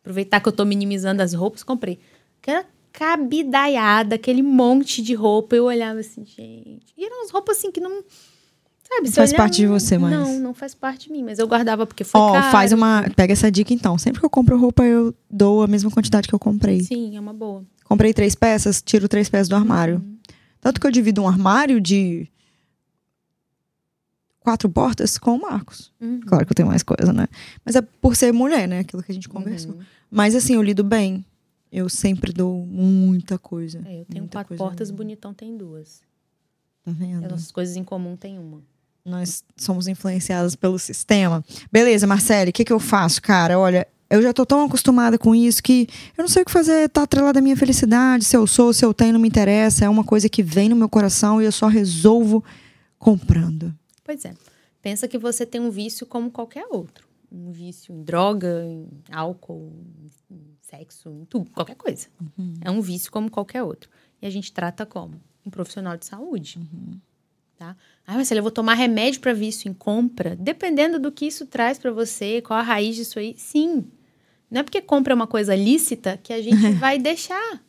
Aproveitar 0.04 0.38
que 0.38 0.46
eu 0.46 0.52
tô 0.52 0.66
minimizando 0.66 1.22
as 1.22 1.32
roupas, 1.32 1.62
comprei. 1.62 1.98
Aquela 2.42 2.66
cabidaiada, 2.92 4.16
aquele 4.16 4.42
monte 4.42 5.00
de 5.00 5.14
roupa. 5.14 5.56
Eu 5.56 5.64
olhava 5.64 6.00
assim, 6.00 6.26
gente. 6.26 6.92
E 6.94 7.06
eram 7.06 7.20
umas 7.22 7.30
roupas 7.30 7.56
assim 7.56 7.72
que 7.72 7.80
não. 7.80 8.04
Sabe, 8.86 9.06
Não 9.06 9.12
faz 9.12 9.30
olhava, 9.30 9.42
parte 9.42 9.56
de 9.56 9.66
você 9.66 9.96
mais. 9.96 10.14
Não, 10.14 10.38
não 10.40 10.52
faz 10.52 10.74
parte 10.74 11.06
de 11.06 11.12
mim. 11.12 11.22
Mas 11.22 11.38
eu 11.38 11.48
guardava 11.48 11.86
porque 11.86 12.04
foi 12.04 12.20
Ó, 12.20 12.32
caro. 12.32 12.52
faz 12.52 12.70
uma. 12.70 13.02
Pega 13.16 13.32
essa 13.32 13.50
dica 13.50 13.72
então. 13.72 13.96
Sempre 13.96 14.20
que 14.20 14.26
eu 14.26 14.30
compro 14.30 14.58
roupa, 14.58 14.84
eu 14.84 15.14
dou 15.30 15.62
a 15.62 15.66
mesma 15.66 15.90
quantidade 15.90 16.28
que 16.28 16.34
eu 16.34 16.38
comprei. 16.38 16.80
Sim, 16.82 17.16
é 17.16 17.20
uma 17.20 17.32
boa. 17.32 17.64
Comprei 17.84 18.12
três 18.12 18.34
peças, 18.34 18.82
tiro 18.82 19.08
três 19.08 19.30
peças 19.30 19.48
do 19.48 19.56
armário. 19.56 19.96
Uhum. 19.96 20.18
Tanto 20.60 20.78
que 20.78 20.86
eu 20.86 20.90
divido 20.90 21.22
um 21.22 21.28
armário 21.28 21.80
de 21.80 22.28
quatro 24.38 24.68
portas 24.68 25.16
com 25.16 25.36
o 25.36 25.40
Marcos. 25.40 25.90
Uhum. 25.98 26.20
Claro 26.20 26.44
que 26.44 26.52
eu 26.52 26.54
tenho 26.54 26.68
mais 26.68 26.82
coisa, 26.82 27.12
né? 27.12 27.26
Mas 27.64 27.74
é 27.74 27.80
por 27.80 28.14
ser 28.14 28.32
mulher, 28.32 28.68
né? 28.68 28.80
Aquilo 28.80 29.02
que 29.02 29.10
a 29.10 29.14
gente 29.14 29.28
conversou. 29.28 29.72
Uhum. 29.72 29.80
Mas 30.10 30.34
assim, 30.34 30.54
eu 30.54 30.62
lido 30.62 30.84
bem. 30.84 31.24
Eu 31.70 31.88
sempre 31.88 32.32
dou 32.32 32.64
muita 32.64 33.38
coisa. 33.38 33.82
É, 33.84 34.00
eu 34.00 34.04
tenho 34.04 34.28
quatro 34.28 34.56
portas, 34.56 34.88
mesmo. 34.88 34.98
bonitão 34.98 35.34
tem 35.34 35.56
duas. 35.56 36.02
Tá 36.84 36.92
vendo? 36.92 37.24
As 37.24 37.30
nossas 37.30 37.50
coisas 37.50 37.76
em 37.76 37.82
comum 37.82 38.16
tem 38.16 38.38
uma. 38.38 38.62
Nós 39.04 39.44
somos 39.56 39.88
influenciadas 39.88 40.54
pelo 40.54 40.78
sistema. 40.78 41.44
Beleza, 41.70 42.06
Marcele, 42.06 42.50
o 42.50 42.52
que, 42.52 42.64
que 42.64 42.72
eu 42.72 42.78
faço, 42.78 43.20
cara? 43.20 43.58
Olha, 43.58 43.86
eu 44.08 44.22
já 44.22 44.32
tô 44.32 44.46
tão 44.46 44.64
acostumada 44.64 45.18
com 45.18 45.34
isso 45.34 45.62
que 45.62 45.88
eu 46.16 46.22
não 46.22 46.28
sei 46.28 46.42
o 46.42 46.44
que 46.44 46.52
fazer, 46.52 46.88
tá 46.88 47.02
atrelada 47.02 47.38
à 47.38 47.42
minha 47.42 47.56
felicidade. 47.56 48.24
Se 48.24 48.36
eu 48.36 48.46
sou, 48.46 48.72
se 48.72 48.84
eu 48.84 48.94
tenho, 48.94 49.14
não 49.14 49.20
me 49.20 49.28
interessa. 49.28 49.84
É 49.84 49.88
uma 49.88 50.04
coisa 50.04 50.28
que 50.28 50.42
vem 50.42 50.68
no 50.68 50.76
meu 50.76 50.88
coração 50.88 51.42
e 51.42 51.44
eu 51.44 51.52
só 51.52 51.66
resolvo 51.66 52.44
comprando. 52.98 53.74
Pois 54.04 54.24
é. 54.24 54.34
Pensa 54.80 55.08
que 55.08 55.18
você 55.18 55.44
tem 55.44 55.60
um 55.60 55.70
vício 55.70 56.06
como 56.06 56.30
qualquer 56.30 56.66
outro. 56.70 57.06
Um 57.36 57.50
vício 57.50 57.92
em 57.92 58.02
droga, 58.02 58.64
em 58.64 58.88
álcool, 59.10 59.72
em 60.30 60.56
sexo, 60.60 61.10
em 61.10 61.24
tudo, 61.24 61.50
qualquer 61.50 61.74
coisa. 61.74 62.06
Uhum. 62.38 62.54
É 62.60 62.70
um 62.70 62.80
vício 62.80 63.10
como 63.10 63.30
qualquer 63.30 63.62
outro. 63.62 63.90
E 64.22 64.26
a 64.26 64.30
gente 64.30 64.52
trata 64.52 64.86
como? 64.86 65.20
Um 65.44 65.50
profissional 65.50 65.96
de 65.96 66.06
saúde. 66.06 66.58
Uhum. 66.58 66.98
Tá? 67.56 67.76
Ah, 68.06 68.14
mas 68.14 68.28
se 68.28 68.36
eu 68.36 68.42
vou 68.42 68.50
tomar 68.50 68.74
remédio 68.74 69.20
para 69.20 69.32
vício 69.32 69.68
em 69.68 69.74
compra, 69.74 70.36
dependendo 70.36 70.98
do 70.98 71.12
que 71.12 71.26
isso 71.26 71.46
traz 71.46 71.78
para 71.78 71.90
você, 71.90 72.40
qual 72.40 72.58
a 72.58 72.62
raiz 72.62 72.96
disso 72.96 73.18
aí, 73.18 73.34
sim. 73.36 73.84
Não 74.50 74.60
é 74.60 74.62
porque 74.62 74.80
compra 74.80 75.12
é 75.12 75.16
uma 75.16 75.26
coisa 75.26 75.54
lícita 75.54 76.18
que 76.22 76.32
a 76.32 76.40
gente 76.40 76.72
vai 76.78 76.98
deixar. 76.98 77.62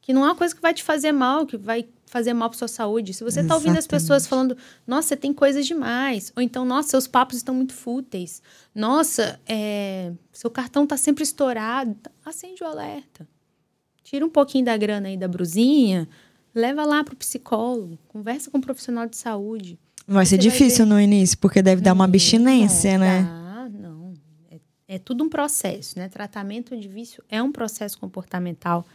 Que 0.00 0.12
não 0.12 0.24
é 0.24 0.28
uma 0.28 0.36
coisa 0.36 0.54
que 0.54 0.62
vai 0.62 0.72
te 0.72 0.82
fazer 0.82 1.12
mal, 1.12 1.46
que 1.46 1.56
vai 1.56 1.86
fazer 2.10 2.32
mal 2.32 2.48
para 2.48 2.58
sua 2.58 2.68
saúde. 2.68 3.14
Se 3.14 3.24
você 3.24 3.40
está 3.40 3.54
ouvindo 3.54 3.78
as 3.78 3.86
pessoas 3.86 4.26
falando, 4.26 4.56
nossa, 4.86 5.08
você 5.08 5.16
tem 5.16 5.32
coisas 5.32 5.66
demais, 5.66 6.32
ou 6.36 6.42
então, 6.42 6.64
nossa, 6.64 6.88
seus 6.88 7.06
papos 7.06 7.36
estão 7.36 7.54
muito 7.54 7.74
fúteis, 7.74 8.42
nossa, 8.74 9.40
é, 9.46 10.12
seu 10.32 10.50
cartão 10.50 10.84
está 10.84 10.96
sempre 10.96 11.22
estourado, 11.22 11.96
acende 12.24 12.62
o 12.62 12.66
alerta. 12.66 13.26
Tira 14.02 14.24
um 14.24 14.30
pouquinho 14.30 14.64
da 14.64 14.76
grana 14.76 15.08
aí 15.08 15.16
da 15.16 15.28
brusinha, 15.28 16.08
leva 16.54 16.84
lá 16.84 17.04
para 17.04 17.14
o 17.14 17.16
psicólogo, 17.16 17.98
conversa 18.08 18.50
com 18.50 18.58
um 18.58 18.60
profissional 18.60 19.06
de 19.06 19.16
saúde. 19.16 19.78
Vai 20.06 20.24
ser 20.24 20.38
difícil 20.38 20.86
vai 20.86 20.94
no 20.94 21.00
início, 21.00 21.36
porque 21.36 21.60
deve 21.60 21.82
dar 21.82 21.92
uma 21.92 22.04
abstinência, 22.04 22.96
né? 22.96 23.26
Ah, 23.28 23.68
não. 23.70 24.14
É, 24.50 24.58
é 24.88 24.98
tudo 24.98 25.22
um 25.22 25.28
processo, 25.28 25.98
né? 25.98 26.08
Tratamento 26.08 26.74
de 26.74 26.88
vício 26.88 27.22
é 27.28 27.42
um 27.42 27.52
processo 27.52 27.98
comportamental 27.98 28.86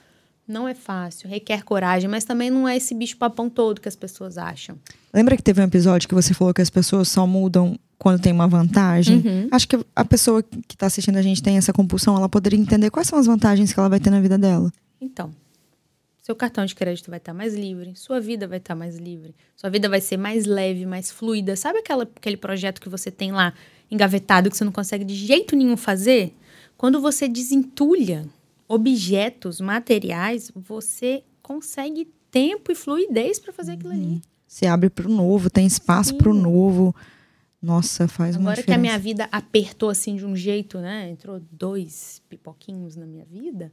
não 0.48 0.68
é 0.68 0.74
fácil, 0.74 1.30
requer 1.30 1.64
coragem, 1.64 2.10
mas 2.10 2.26
também 2.26 2.50
não 2.50 2.68
é 2.68 2.76
esse 2.76 2.94
bicho 2.94 3.18
papão 3.18 3.50
todo 3.50 3.80
que 3.80 3.88
as 3.88 3.96
pessoas 3.96 4.38
acham. 4.38 4.78
Lembra 5.14 5.38
que 5.38 5.44
teve 5.44 5.62
um 5.62 5.66
episódio 5.66 6.08
que 6.08 6.16
você 6.16 6.34
falou 6.34 6.54
que 6.54 6.62
as 6.62 6.70
pessoas 6.70 7.08
só 7.08 7.26
mudam 7.26 7.78
quando 7.98 8.22
tem 8.22 8.34
uma 8.34 8.48
vantagem? 8.48 9.24
Uhum. 9.26 9.48
Acho 9.52 9.68
que 9.68 9.80
a 9.96 10.04
pessoa 10.04 10.44
que 10.44 10.76
está 10.76 10.88
assistindo 10.88 11.18
a 11.18 11.22
gente 11.22 11.42
tem 11.42 11.58
essa 11.58 11.72
compulsão, 11.72 12.18
ela 12.18 12.28
poderia 12.28 12.60
entender 12.60 12.90
quais 12.90 13.08
são 13.08 13.18
as 13.18 13.26
vantagens 13.26 13.72
que 13.72 13.80
ela 13.80 13.88
vai 13.88 14.00
ter 14.00 14.10
na 14.10 14.20
vida 14.20 14.38
dela. 14.38 14.72
Então, 15.00 15.34
seu 16.22 16.36
cartão 16.36 16.66
de 16.66 16.76
crédito 16.76 17.10
vai 17.10 17.20
estar 17.20 17.34
mais 17.34 17.54
livre, 17.54 17.94
sua 17.96 18.20
vida 18.20 18.48
vai 18.48 18.58
estar 18.58 18.76
mais 18.76 18.98
livre, 18.98 19.36
sua 19.56 19.70
vida 19.70 19.88
vai 19.88 20.02
ser 20.02 20.18
mais 20.18 20.46
leve, 20.46 20.86
mais 20.86 21.12
fluida. 21.12 21.56
Sabe 21.56 21.80
aquela, 21.80 22.04
aquele 22.04 22.38
projeto 22.38 22.82
que 22.82 22.90
você 22.90 23.10
tem 23.10 23.32
lá 23.32 23.54
engavetado 23.90 24.50
que 24.50 24.58
você 24.58 24.64
não 24.64 24.72
consegue 24.72 25.06
de 25.06 25.16
jeito 25.16 25.56
nenhum 25.56 25.78
fazer? 25.78 26.34
Quando 26.78 27.00
você 27.00 27.28
desentulha 27.28 28.26
objetos, 28.68 29.60
materiais, 29.62 30.52
você 30.56 31.24
consegue 31.42 32.08
tempo 32.32 32.72
e 32.72 32.76
fluidez 32.76 33.40
para 33.40 33.54
fazer 33.54 33.74
aquilo 33.74 33.94
ali. 33.94 34.22
Se 34.48 34.66
abre 34.66 34.90
para 34.90 35.08
o 35.08 35.12
novo, 35.12 35.50
tem 35.50 35.66
espaço 35.66 36.16
para 36.16 36.30
o 36.30 36.34
novo. 36.34 36.96
Nossa, 37.62 38.08
faz 38.08 38.36
Agora 38.36 38.40
uma 38.50 38.56
diferença. 38.56 38.66
que 38.66 38.74
a 38.74 38.78
minha 38.78 39.00
vida 39.00 39.28
apertou 39.32 39.90
assim 39.90 40.16
de 40.16 40.26
um 40.26 40.36
jeito, 40.36 40.80
né? 40.80 41.10
Entrou 41.10 41.42
dois 41.52 42.22
pipoquinhos 42.30 42.96
na 42.96 43.06
minha 43.06 43.26
vida. 43.26 43.72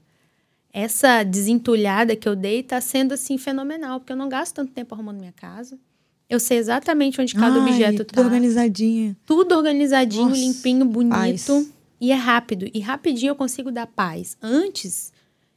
Essa 0.73 1.25
desentulhada 1.25 2.15
que 2.15 2.29
eu 2.29 2.37
dei 2.37 2.63
tá 2.63 2.81
sendo 2.81 3.13
assim 3.13 3.37
fenomenal, 3.37 3.99
porque 3.99 4.13
eu 4.13 4.17
não 4.17 4.29
gasto 4.29 4.55
tanto 4.55 4.73
tempo 4.73 4.95
arrumando 4.95 5.19
minha 5.19 5.33
casa. 5.33 5.77
Eu 6.29 6.39
sei 6.39 6.59
exatamente 6.59 7.21
onde 7.21 7.35
cada 7.35 7.57
Ai, 7.61 7.69
objeto 7.69 8.05
tudo 8.05 8.15
tá. 8.15 8.21
organizadinho. 8.23 9.17
Tudo 9.27 9.57
organizadinho, 9.57 10.29
Nossa, 10.29 10.41
limpinho, 10.41 10.85
bonito. 10.87 11.13
paz. 11.13 11.49
E 12.01 12.11
é 12.13 12.15
rápido. 12.15 12.67
E 12.73 12.81
rapidinho 12.81 13.31
eu 13.31 13.37
consigo 13.37 13.71
dar 13.71 13.87
paz. 13.87 14.37
Antes, 14.41 15.13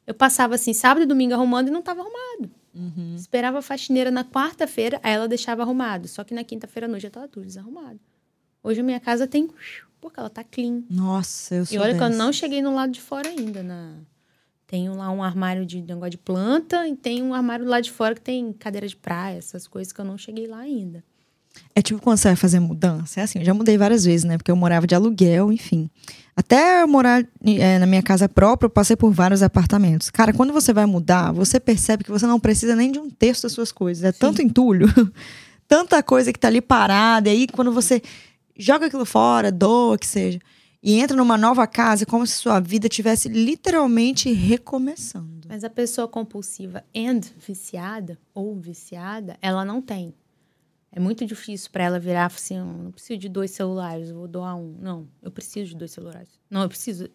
eu 0.06 0.14
passava 0.14 0.56
assim, 0.56 0.74
sábado 0.74 1.04
e 1.04 1.06
domingo 1.06 1.34
arrumando 1.34 1.70
e 1.70 1.72
não 1.72 1.80
estava 1.80 2.02
arrumado. 2.02 2.52
Uhum. 2.76 3.16
Esperava 3.16 3.60
a 3.60 3.62
faxineira 3.62 4.12
na 4.12 4.24
quarta-feira, 4.26 5.00
aí 5.04 5.14
ela 5.14 5.28
deixava 5.28 5.62
arrumado. 5.62 6.08
Só 6.08 6.24
que 6.24 6.34
na 6.34 6.44
quinta-feira 6.44 6.88
à 6.88 6.90
noite 6.90 7.04
já 7.04 7.08
estava 7.08 7.28
tudo 7.28 7.46
desarrumado. 7.46 8.00
Hoje 8.64 8.82
a 8.82 8.84
minha 8.84 9.00
casa 9.00 9.28
tem. 9.28 9.50
Porque 10.02 10.20
ela 10.20 10.30
tá 10.30 10.44
clean. 10.44 10.84
Nossa, 10.90 11.56
eu 11.56 11.66
sou 11.66 11.76
E 11.76 11.80
olha 11.80 11.94
que 11.96 12.04
eu 12.04 12.10
dessa. 12.10 12.18
não 12.24 12.34
cheguei 12.34 12.62
no 12.62 12.76
lado 12.76 12.92
de 12.92 13.00
fora 13.00 13.30
ainda. 13.30 13.64
Na... 13.64 13.96
Tenho 14.68 14.96
lá 14.96 15.10
um 15.12 15.24
armário 15.24 15.66
de 15.66 15.82
negócio 15.82 16.12
de 16.12 16.18
planta 16.18 16.86
e 16.88 16.96
tem 16.96 17.22
um 17.22 17.34
armário 17.34 17.66
lá 17.66 17.80
de 17.80 17.92
fora 17.92 18.16
que 18.16 18.22
tem 18.22 18.52
cadeira 18.52 18.88
de 18.88 18.96
praia, 18.98 19.38
essas 19.38 19.68
coisas 19.68 19.94
que 19.94 20.02
eu 20.02 20.06
não 20.06 20.18
cheguei 20.18 20.48
lá 20.48 20.58
ainda. 20.60 21.04
É 21.76 21.82
tipo 21.82 22.00
quando 22.02 22.18
você 22.18 22.30
vai 22.30 22.36
fazer 22.36 22.60
mudança. 22.60 23.20
É 23.20 23.24
assim, 23.24 23.40
eu 23.40 23.46
já 23.46 23.54
mudei 23.54 23.78
várias 23.78 24.06
vezes, 24.06 24.24
né? 24.24 24.38
Porque 24.38 24.52
eu 24.52 24.56
morava 24.56 24.86
de 24.86 24.94
aluguel, 24.94 25.52
enfim. 25.52 25.90
Até 26.36 26.82
eu 26.82 26.88
morar 26.88 27.26
é, 27.46 27.80
na 27.80 27.86
minha 27.86 28.02
casa 28.02 28.28
própria, 28.28 28.66
eu 28.66 28.70
passei 28.70 28.96
por 28.96 29.12
vários 29.12 29.44
apartamentos. 29.44 30.10
Cara, 30.10 30.34
quando 30.34 30.54
você 30.54 30.74
vai 30.74 30.86
mudar, 30.86 31.32
você 31.32 31.60
percebe 31.60 32.04
que 32.04 32.12
você 32.12 32.26
não 32.26 32.40
precisa 32.40 32.76
nem 32.76 32.92
de 32.92 33.00
um 33.00 33.10
terço 33.10 33.44
das 33.44 33.52
suas 33.52 33.72
coisas. 33.72 34.04
É 34.04 34.12
tanto 34.12 34.42
entulho, 34.42 34.88
tanta 35.68 36.02
coisa 36.02 36.34
que 36.34 36.40
tá 36.40 36.48
ali 36.48 36.62
parada. 36.62 37.30
E 37.30 37.32
aí, 37.32 37.48
quando 37.48 37.72
você 37.72 38.02
joga 38.58 38.88
aquilo 38.88 39.06
fora, 39.06 39.52
doa, 39.52 39.98
que 39.98 40.08
seja, 40.08 40.40
e 40.82 41.00
entra 41.00 41.16
numa 41.16 41.38
nova 41.38 41.66
casa, 41.66 42.04
é 42.04 42.06
como 42.06 42.28
se 42.28 42.34
sua 42.34 42.60
vida 42.60 42.90
tivesse 42.90 43.30
literalmente 43.30 44.32
recomeçando. 44.34 45.48
Mas 45.48 45.64
a 45.64 45.70
pessoa 45.70 46.08
compulsiva 46.08 46.84
and 46.96 47.22
viciada, 47.38 48.20
ou 48.34 48.60
viciada, 48.60 49.38
ela 49.42 49.64
não 49.64 49.82
tem. 49.82 50.14
É 50.96 51.00
muito 51.00 51.26
difícil 51.26 51.72
para 51.72 51.84
ela 51.86 52.00
virar 52.00 52.28
assim, 52.28 52.58
"Eu 52.58 52.66
não 52.66 52.92
preciso 52.92 53.20
de 53.20 53.28
dois 53.28 53.50
celulares, 53.52 54.12
vou 54.12 54.28
doar 54.28 54.56
um. 54.56 54.78
Não, 54.80 55.10
eu 55.24 55.32
preciso 55.32 55.70
de 55.72 55.76
dois 55.76 55.92
celulares. 55.92 56.40
Não, 56.54 56.62
eu 56.62 56.70
preciso. 56.70 57.10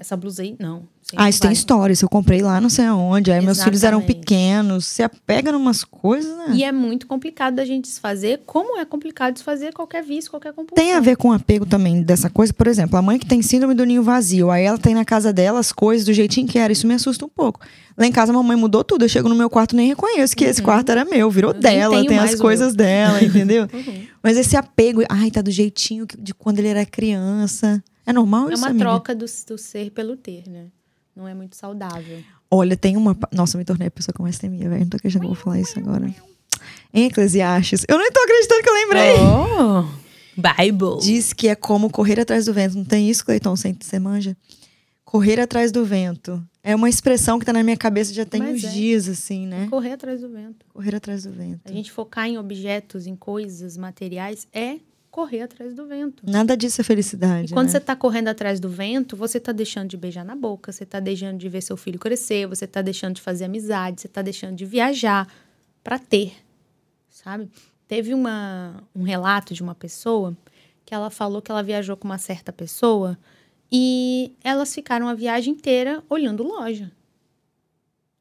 Essa 0.00 0.16
blusa 0.16 0.42
aí, 0.42 0.56
não. 0.58 0.78
Aí 1.12 1.26
Ah, 1.26 1.28
isso 1.30 1.40
tem 1.40 1.48
vai. 1.50 1.52
história. 1.52 1.92
Isso 1.92 2.04
eu 2.04 2.08
comprei 2.08 2.42
lá 2.42 2.60
não 2.60 2.68
sei 2.68 2.84
aonde. 2.86 3.30
Aí 3.30 3.40
meus 3.40 3.62
filhos 3.62 3.84
eram 3.84 3.98
Exatamente. 3.98 4.18
pequenos. 4.20 4.86
Você 4.86 5.04
apega 5.04 5.52
numas 5.52 5.84
coisas, 5.84 6.36
né? 6.36 6.46
E 6.52 6.64
é 6.64 6.72
muito 6.72 7.06
complicado 7.06 7.54
da 7.54 7.64
gente 7.64 7.84
desfazer, 7.84 8.40
como 8.44 8.76
é 8.78 8.84
complicado 8.84 9.34
desfazer 9.34 9.72
qualquer 9.72 10.02
vício, 10.02 10.28
qualquer 10.32 10.52
compulsão. 10.52 10.84
Tem 10.84 10.94
a 10.94 10.98
ver 11.00 11.16
com 11.16 11.30
apego 11.30 11.64
também 11.64 12.02
dessa 12.02 12.28
coisa. 12.28 12.52
Por 12.52 12.66
exemplo, 12.66 12.98
a 12.98 13.02
mãe 13.02 13.20
que 13.20 13.26
tem 13.26 13.40
síndrome 13.40 13.72
do 13.74 13.84
ninho 13.84 14.02
vazio. 14.02 14.50
Aí 14.50 14.64
ela 14.64 14.78
tem 14.78 14.96
na 14.96 15.04
casa 15.04 15.32
dela 15.32 15.60
as 15.60 15.70
coisas 15.70 16.04
do 16.04 16.12
jeitinho 16.12 16.48
que 16.48 16.58
era. 16.58 16.72
Isso 16.72 16.88
me 16.88 16.94
assusta 16.94 17.24
um 17.24 17.28
pouco. 17.28 17.60
Lá 17.96 18.04
em 18.04 18.10
casa 18.10 18.32
a 18.32 18.34
mamãe 18.34 18.56
mudou 18.56 18.82
tudo. 18.82 19.04
Eu 19.04 19.08
chego 19.08 19.28
no 19.28 19.34
meu 19.36 19.48
quarto 19.48 19.74
e 19.74 19.76
nem 19.76 19.86
reconheço 19.86 20.34
que 20.34 20.44
esse 20.44 20.60
quarto 20.60 20.90
era 20.90 21.04
meu. 21.04 21.30
Virou 21.30 21.52
Uhum. 21.52 21.56
Eu 21.58 21.62
dela, 21.62 22.04
tem 22.04 22.18
as 22.18 22.34
o 22.34 22.38
coisas 22.38 22.74
dela, 22.74 23.22
entendeu? 23.22 23.68
Uhum. 23.72 24.06
Mas 24.20 24.36
esse 24.36 24.56
apego, 24.56 25.02
ai, 25.08 25.30
tá 25.30 25.40
do 25.40 25.50
jeitinho 25.52 26.04
de 26.18 26.34
quando 26.34 26.58
ele 26.58 26.68
era 26.68 26.84
criança. 26.86 27.82
É 28.06 28.12
normal 28.12 28.50
É 28.50 28.54
isso, 28.54 28.62
uma 28.62 28.70
amiga? 28.70 28.84
troca 28.84 29.14
do, 29.14 29.26
do 29.46 29.58
ser 29.58 29.90
pelo 29.90 30.16
ter, 30.16 30.48
né? 30.48 30.66
Não 31.14 31.28
é 31.28 31.34
muito 31.34 31.56
saudável. 31.56 32.22
Olha, 32.50 32.76
tem 32.76 32.96
uma. 32.96 33.16
Nossa, 33.32 33.56
eu 33.56 33.58
me 33.58 33.64
tornei 33.64 33.88
a 33.88 33.90
pessoa 33.90 34.14
com 34.14 34.22
mais 34.22 34.38
temia, 34.38 34.68
velho. 34.68 34.80
Não 34.80 34.88
tô 34.88 34.96
acreditando 34.96 35.26
que 35.26 35.30
eu 35.30 35.34
vou 35.34 35.44
falar 35.44 35.60
isso 35.60 35.78
agora. 35.78 36.14
Em 36.92 37.06
Eclesiastes. 37.06 37.84
Eu 37.88 37.98
nem 37.98 38.10
tô 38.10 38.20
acreditando 38.20 38.62
que 38.62 38.68
eu 38.68 38.74
lembrei. 38.74 39.14
Oh, 39.18 39.84
Bible. 40.36 41.00
Diz 41.02 41.32
que 41.32 41.48
é 41.48 41.54
como 41.54 41.90
correr 41.90 42.20
atrás 42.20 42.46
do 42.46 42.52
vento. 42.52 42.76
Não 42.76 42.84
tem 42.84 43.08
isso, 43.10 43.24
Cleiton? 43.24 43.54
Você 43.56 43.98
manja? 43.98 44.36
Correr 45.04 45.40
atrás 45.40 45.70
do 45.70 45.84
vento. 45.84 46.42
É 46.62 46.74
uma 46.74 46.88
expressão 46.88 47.38
que 47.38 47.44
tá 47.44 47.52
na 47.52 47.62
minha 47.62 47.76
cabeça 47.76 48.14
já 48.14 48.24
tem 48.24 48.40
Mas 48.40 48.56
uns 48.56 48.64
é. 48.64 48.72
dias, 48.72 49.08
assim, 49.08 49.46
né? 49.46 49.66
Correr 49.68 49.92
atrás 49.92 50.20
do 50.20 50.28
vento. 50.30 50.64
Correr 50.72 50.94
atrás 50.94 51.24
do 51.24 51.32
vento. 51.32 51.60
A 51.64 51.72
gente 51.72 51.90
focar 51.90 52.26
em 52.28 52.38
objetos, 52.38 53.06
em 53.06 53.16
coisas, 53.16 53.76
materiais, 53.76 54.46
é 54.52 54.76
correr 55.12 55.42
atrás 55.42 55.74
do 55.74 55.86
vento. 55.86 56.24
Nada 56.26 56.56
disso 56.56 56.80
é 56.80 56.84
felicidade. 56.84 57.52
E 57.52 57.54
quando 57.54 57.66
né? 57.66 57.72
você 57.72 57.76
está 57.76 57.94
correndo 57.94 58.28
atrás 58.28 58.58
do 58.58 58.68
vento, 58.68 59.14
você 59.14 59.36
está 59.36 59.52
deixando 59.52 59.90
de 59.90 59.96
beijar 59.98 60.24
na 60.24 60.34
boca, 60.34 60.72
você 60.72 60.84
está 60.84 60.98
deixando 60.98 61.36
de 61.36 61.50
ver 61.50 61.60
seu 61.60 61.76
filho 61.76 61.98
crescer, 61.98 62.46
você 62.46 62.64
está 62.64 62.80
deixando 62.80 63.16
de 63.16 63.20
fazer 63.20 63.44
amizade, 63.44 64.00
você 64.00 64.06
está 64.06 64.22
deixando 64.22 64.56
de 64.56 64.64
viajar 64.64 65.28
para 65.84 65.98
ter, 65.98 66.32
sabe? 67.10 67.50
Teve 67.86 68.14
uma, 68.14 68.82
um 68.96 69.02
relato 69.02 69.52
de 69.52 69.62
uma 69.62 69.74
pessoa 69.74 70.34
que 70.82 70.94
ela 70.94 71.10
falou 71.10 71.42
que 71.42 71.50
ela 71.50 71.62
viajou 71.62 71.94
com 71.94 72.08
uma 72.08 72.18
certa 72.18 72.50
pessoa 72.50 73.18
e 73.70 74.32
elas 74.42 74.74
ficaram 74.74 75.08
a 75.08 75.14
viagem 75.14 75.52
inteira 75.52 76.02
olhando 76.08 76.42
loja. 76.42 76.90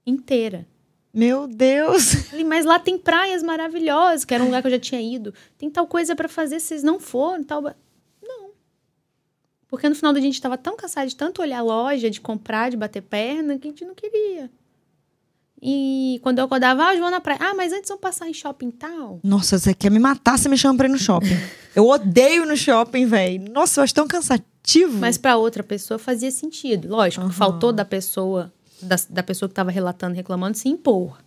Inteira. 0.05 0.67
Meu 1.13 1.47
Deus! 1.47 2.13
Mas 2.45 2.65
lá 2.65 2.79
tem 2.79 2.97
praias 2.97 3.43
maravilhosas, 3.43 4.23
que 4.25 4.33
era 4.33 4.43
um 4.43 4.47
lugar 4.47 4.61
que 4.61 4.67
eu 4.67 4.71
já 4.71 4.79
tinha 4.79 5.01
ido. 5.01 5.33
Tem 5.57 5.69
tal 5.69 5.85
coisa 5.87 6.15
para 6.15 6.29
fazer, 6.29 6.59
vocês 6.59 6.83
não 6.83 6.99
foram, 6.99 7.43
tal. 7.43 7.61
Não. 7.61 8.51
Porque 9.67 9.89
no 9.89 9.95
final 9.95 10.13
do 10.13 10.19
dia 10.19 10.23
a 10.27 10.31
gente 10.31 10.35
estava 10.35 10.57
tão 10.57 10.75
cansado 10.75 11.07
de 11.07 11.15
tanto 11.15 11.41
olhar 11.41 11.59
a 11.59 11.63
loja, 11.63 12.09
de 12.09 12.21
comprar, 12.21 12.69
de 12.71 12.77
bater 12.77 13.01
perna, 13.01 13.57
que 13.57 13.67
a 13.67 13.71
gente 13.71 13.83
não 13.85 13.93
queria. 13.93 14.49
E 15.63 16.19
quando 16.23 16.39
eu 16.39 16.45
acordava, 16.45 16.87
ah, 16.87 16.95
eu 16.95 17.01
vou 17.01 17.11
na 17.11 17.21
praia. 17.21 17.39
Ah, 17.39 17.53
mas 17.53 17.71
antes 17.71 17.87
vamos 17.87 18.01
passar 18.01 18.27
em 18.27 18.33
shopping 18.33 18.71
tal. 18.71 19.19
Nossa, 19.23 19.59
você 19.59 19.75
quer 19.75 19.91
me 19.91 19.99
matar 19.99 20.39
se 20.39 20.49
me 20.49 20.57
chama 20.57 20.75
pra 20.77 20.87
ir 20.87 20.91
no 20.91 20.97
shopping. 20.97 21.37
Eu 21.75 21.87
odeio 21.87 22.45
no 22.45 22.57
shopping, 22.57 23.05
velho. 23.05 23.49
Nossa, 23.49 23.79
eu 23.79 23.83
acho 23.85 23.93
tão 23.93 24.05
cansativo. 24.05 24.97
Mas 24.97 25.17
para 25.17 25.37
outra 25.37 25.63
pessoa 25.63 25.97
fazia 25.97 26.29
sentido. 26.29 26.89
Lógico, 26.89 27.23
Aham. 27.23 27.31
faltou 27.31 27.71
da 27.71 27.85
pessoa, 27.85 28.51
da, 28.81 28.95
da 29.09 29.23
pessoa 29.23 29.49
que 29.49 29.53
estava 29.53 29.71
relatando, 29.71 30.15
reclamando, 30.15 30.57
se 30.57 30.69
impor. 30.69 31.17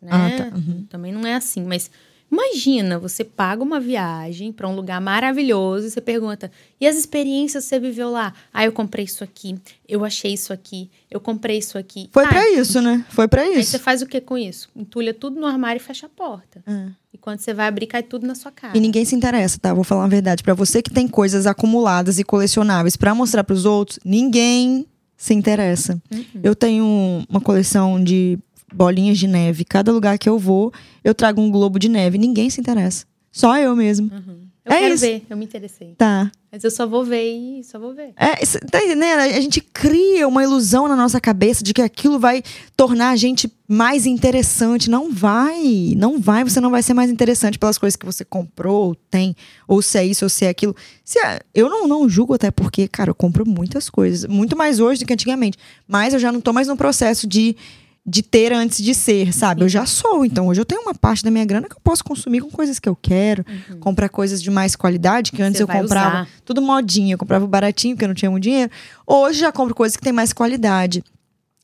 Né? 0.00 0.10
Ah, 0.10 0.30
tá. 0.36 0.56
Uhum. 0.56 0.86
Também 0.88 1.12
não 1.12 1.26
é 1.26 1.34
assim, 1.34 1.62
mas 1.62 1.90
Imagina, 2.32 2.98
você 2.98 3.24
paga 3.24 3.62
uma 3.62 3.78
viagem 3.78 4.52
para 4.52 4.66
um 4.66 4.74
lugar 4.74 4.98
maravilhoso 5.02 5.86
e 5.86 5.90
você 5.90 6.00
pergunta: 6.00 6.50
e 6.80 6.86
as 6.86 6.96
experiências 6.96 7.64
que 7.64 7.68
você 7.68 7.78
viveu 7.78 8.10
lá? 8.10 8.32
Ah, 8.54 8.64
eu 8.64 8.72
comprei 8.72 9.04
isso 9.04 9.22
aqui, 9.22 9.54
eu 9.86 10.02
achei 10.02 10.32
isso 10.32 10.50
aqui, 10.50 10.90
eu 11.10 11.20
comprei 11.20 11.58
isso 11.58 11.76
aqui. 11.76 12.08
Foi 12.10 12.24
ah, 12.24 12.28
pra 12.28 12.50
isso, 12.52 12.80
né? 12.80 13.04
Foi 13.10 13.28
Aí 13.36 13.58
isso. 13.58 13.72
você 13.72 13.78
faz 13.78 14.00
o 14.00 14.06
que 14.06 14.18
com 14.18 14.38
isso? 14.38 14.70
Entulha 14.74 15.12
tudo 15.12 15.38
no 15.38 15.46
armário 15.46 15.78
e 15.78 15.82
fecha 15.82 16.06
a 16.06 16.08
porta. 16.08 16.62
É. 16.66 16.86
E 17.12 17.18
quando 17.18 17.38
você 17.38 17.52
vai 17.52 17.68
abrir, 17.68 17.86
cai 17.86 18.02
tudo 18.02 18.26
na 18.26 18.34
sua 18.34 18.50
cara. 18.50 18.78
E 18.78 18.80
ninguém 18.80 19.04
se 19.04 19.14
interessa, 19.14 19.58
tá? 19.60 19.74
Vou 19.74 19.84
falar 19.84 20.04
a 20.04 20.08
verdade. 20.08 20.42
Pra 20.42 20.54
você 20.54 20.80
que 20.80 20.90
tem 20.90 21.06
coisas 21.06 21.46
acumuladas 21.46 22.18
e 22.18 22.24
colecionáveis 22.24 22.96
pra 22.96 23.14
mostrar 23.14 23.44
pros 23.44 23.66
outros, 23.66 23.98
ninguém 24.02 24.86
se 25.22 25.32
interessa. 25.32 26.02
Uhum. 26.10 26.40
Eu 26.42 26.52
tenho 26.52 26.84
uma 27.28 27.40
coleção 27.40 28.02
de 28.02 28.36
bolinhas 28.74 29.16
de 29.16 29.28
neve. 29.28 29.64
Cada 29.64 29.92
lugar 29.92 30.18
que 30.18 30.28
eu 30.28 30.36
vou, 30.36 30.72
eu 31.04 31.14
trago 31.14 31.40
um 31.40 31.48
globo 31.48 31.78
de 31.78 31.88
neve. 31.88 32.18
Ninguém 32.18 32.50
se 32.50 32.60
interessa. 32.60 33.06
Só 33.30 33.56
eu 33.56 33.76
mesmo. 33.76 34.10
Uhum. 34.12 34.48
Eu 34.64 34.72
É 34.72 34.78
quero 34.78 34.94
isso. 34.94 35.04
ver, 35.04 35.22
eu 35.28 35.36
me 35.36 35.44
interessei. 35.44 35.94
Tá. 35.98 36.30
Mas 36.50 36.62
eu 36.62 36.70
só 36.70 36.86
vou 36.86 37.04
ver 37.04 37.24
e 37.32 37.64
só 37.64 37.80
vou 37.80 37.94
ver. 37.94 38.12
É, 38.16 38.36
tá 38.70 38.78
entendendo? 38.84 39.18
A 39.18 39.40
gente 39.40 39.60
cria 39.60 40.28
uma 40.28 40.42
ilusão 40.42 40.86
na 40.86 40.94
nossa 40.94 41.20
cabeça 41.20 41.64
de 41.64 41.74
que 41.74 41.82
aquilo 41.82 42.18
vai 42.18 42.44
tornar 42.76 43.10
a 43.10 43.16
gente 43.16 43.50
mais 43.66 44.06
interessante. 44.06 44.88
Não 44.88 45.10
vai. 45.10 45.94
Não 45.96 46.20
vai. 46.20 46.44
Você 46.44 46.60
não 46.60 46.70
vai 46.70 46.80
ser 46.82 46.94
mais 46.94 47.10
interessante 47.10 47.58
pelas 47.58 47.76
coisas 47.76 47.96
que 47.96 48.06
você 48.06 48.24
comprou, 48.24 48.88
ou 48.88 48.94
tem, 48.94 49.34
ou 49.66 49.82
se 49.82 49.98
é 49.98 50.04
isso, 50.06 50.24
ou 50.24 50.28
se 50.28 50.44
é 50.44 50.50
aquilo. 50.50 50.76
Se 51.04 51.18
é- 51.18 51.40
eu 51.52 51.68
não, 51.68 51.88
não 51.88 52.08
julgo, 52.08 52.34
até 52.34 52.50
porque, 52.50 52.86
cara, 52.86 53.10
eu 53.10 53.14
compro 53.16 53.44
muitas 53.48 53.90
coisas. 53.90 54.28
Muito 54.30 54.56
mais 54.56 54.78
hoje 54.78 55.00
do 55.00 55.06
que 55.06 55.12
antigamente. 55.12 55.58
Mas 55.88 56.14
eu 56.14 56.20
já 56.20 56.30
não 56.30 56.40
tô 56.40 56.52
mais 56.52 56.68
no 56.68 56.76
processo 56.76 57.26
de, 57.26 57.56
de 58.04 58.22
ter 58.22 58.52
antes 58.52 58.82
de 58.82 58.94
ser, 58.94 59.32
sabe? 59.32 59.62
Eu 59.62 59.68
já 59.68 59.86
sou. 59.86 60.24
Então, 60.24 60.48
hoje 60.48 60.60
eu 60.60 60.64
tenho 60.64 60.82
uma 60.82 60.94
parte 60.94 61.22
da 61.22 61.30
minha 61.30 61.44
grana 61.44 61.68
que 61.68 61.76
eu 61.76 61.80
posso 61.82 62.02
consumir 62.02 62.40
com 62.40 62.50
coisas 62.50 62.80
que 62.80 62.88
eu 62.88 62.96
quero. 62.96 63.44
Comprar 63.78 64.08
coisas 64.08 64.42
de 64.42 64.50
mais 64.50 64.74
qualidade, 64.74 65.30
que 65.30 65.40
antes 65.40 65.58
Você 65.58 65.62
eu 65.62 65.68
comprava 65.68 66.22
usar. 66.22 66.28
tudo 66.44 66.60
modinha, 66.60 67.14
eu 67.14 67.18
comprava 67.18 67.46
baratinho 67.46 67.94
porque 67.94 68.04
eu 68.04 68.08
não 68.08 68.14
tinha 68.14 68.30
muito 68.30 68.42
dinheiro. 68.42 68.70
Hoje 69.06 69.40
já 69.40 69.52
compro 69.52 69.74
coisas 69.74 69.96
que 69.96 70.02
têm 70.02 70.12
mais 70.12 70.32
qualidade. 70.32 71.04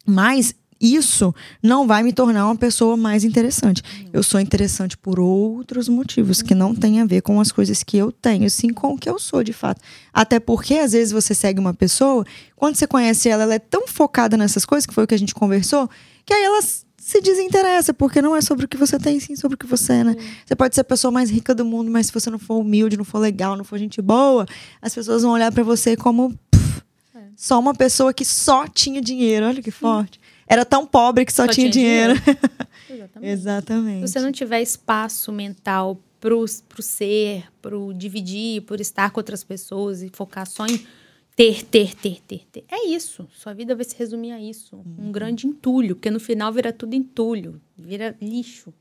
Mas 0.07 0.55
isso 0.81 1.35
não 1.61 1.89
vai 1.89 2.05
me 2.05 2.13
tornar 2.13 2.47
uma 2.47 2.55
pessoa 2.55 2.97
mais 2.97 3.25
interessante. 3.25 3.83
Eu 4.13 4.23
sou 4.23 4.39
interessante 4.39 4.97
por 4.97 5.19
outros 5.19 5.89
motivos 5.89 6.41
que 6.41 6.55
não 6.55 6.73
têm 6.73 7.01
a 7.01 7.05
ver 7.05 7.21
com 7.21 7.41
as 7.41 7.51
coisas 7.51 7.83
que 7.83 7.97
eu 7.97 8.13
tenho, 8.13 8.49
sim 8.49 8.73
com 8.73 8.93
o 8.95 8.97
que 8.97 9.11
eu 9.11 9.19
sou 9.19 9.43
de 9.43 9.53
fato. 9.53 9.81
Até 10.13 10.39
porque 10.39 10.75
às 10.75 10.93
vezes 10.93 11.13
você 11.13 11.35
segue 11.35 11.59
uma 11.59 11.75
pessoa, 11.75 12.25
quando 12.55 12.77
você 12.77 12.87
conhece 12.87 13.29
ela, 13.29 13.43
ela 13.43 13.55
é 13.55 13.59
tão 13.59 13.89
focada 13.89 14.37
nessas 14.37 14.65
coisas, 14.65 14.87
que 14.87 14.95
foi 14.95 15.03
o 15.03 15.07
que 15.07 15.15
a 15.15 15.19
gente 15.19 15.35
conversou, 15.35 15.91
que 16.29 16.35
aí 16.35 16.45
ela 16.45 16.59
s- 16.59 16.85
se 16.99 17.23
desinteressa, 17.23 17.95
porque 17.95 18.21
não 18.21 18.37
é 18.37 18.43
sobre 18.43 18.67
o 18.67 18.69
que 18.69 18.77
você 18.77 18.99
tem, 18.99 19.19
sim 19.19 19.35
sobre 19.35 19.55
o 19.55 19.59
que 19.59 19.65
você 19.67 19.95
é, 19.95 20.05
né? 20.05 20.17
Você 20.45 20.55
pode 20.55 20.75
ser 20.75 20.83
a 20.83 20.85
pessoa 20.85 21.11
mais 21.11 21.31
rica 21.31 21.55
do 21.55 21.65
mundo, 21.65 21.91
mas 21.91 22.07
se 22.09 22.13
você 22.13 22.29
não 22.29 22.39
for 22.39 22.59
humilde, 22.59 22.99
não 22.99 23.05
for 23.05 23.19
legal, 23.19 23.57
não 23.57 23.65
for 23.65 23.79
gente 23.79 24.03
boa, 24.03 24.47
as 24.83 24.95
pessoas 24.95 25.23
vão 25.23 25.33
olhar 25.33 25.51
pra 25.51 25.63
você 25.65 25.97
como 25.97 26.39
pff, 26.51 26.83
só 27.35 27.59
uma 27.59 27.75
pessoa 27.75 28.13
que 28.13 28.25
só 28.27 28.67
tinha 28.69 29.01
dinheiro. 29.01 29.47
Olha 29.47 29.63
que 29.63 29.71
forte. 29.71 30.21
Era 30.47 30.65
tão 30.67 30.87
pobre 30.87 31.25
que 31.25 31.33
só, 31.33 31.47
Só 31.47 31.53
tinha, 31.53 31.71
tinha 31.71 31.83
dinheiro. 31.85 32.13
Exatamente. 32.91 33.27
Exatamente. 33.33 34.07
Se 34.07 34.13
você 34.13 34.21
não 34.21 34.33
tiver 34.33 34.61
espaço 34.61 35.33
mental 35.33 35.99
pro, 36.21 36.45
pro 36.69 36.83
ser, 36.83 37.45
pro 37.63 37.93
dividir, 37.95 38.63
por 38.63 38.81
estar 38.81 39.11
com 39.11 39.21
outras 39.21 39.43
pessoas 39.45 40.03
e 40.03 40.11
focar 40.13 40.47
só 40.47 40.67
em 40.67 40.87
ter, 41.39 41.63
ter, 41.65 41.95
ter, 41.95 42.21
ter, 42.23 42.45
ter. 42.51 42.65
É 42.69 42.89
isso. 42.89 43.29
Sua 43.33 43.55
vida 43.55 43.77
vai 43.77 43.85
se 43.85 43.97
resumir 43.97 44.33
a 44.33 44.41
isso. 44.41 44.75
Uhum. 44.75 45.07
Um 45.09 45.13
grande 45.13 45.47
entulho, 45.47 45.95
porque 45.95 46.11
no 46.11 46.19
final 46.19 46.53
vira 46.53 46.73
tudo 46.73 46.95
entulho, 46.95 47.61
vira 47.77 48.17
lixo. 48.21 48.75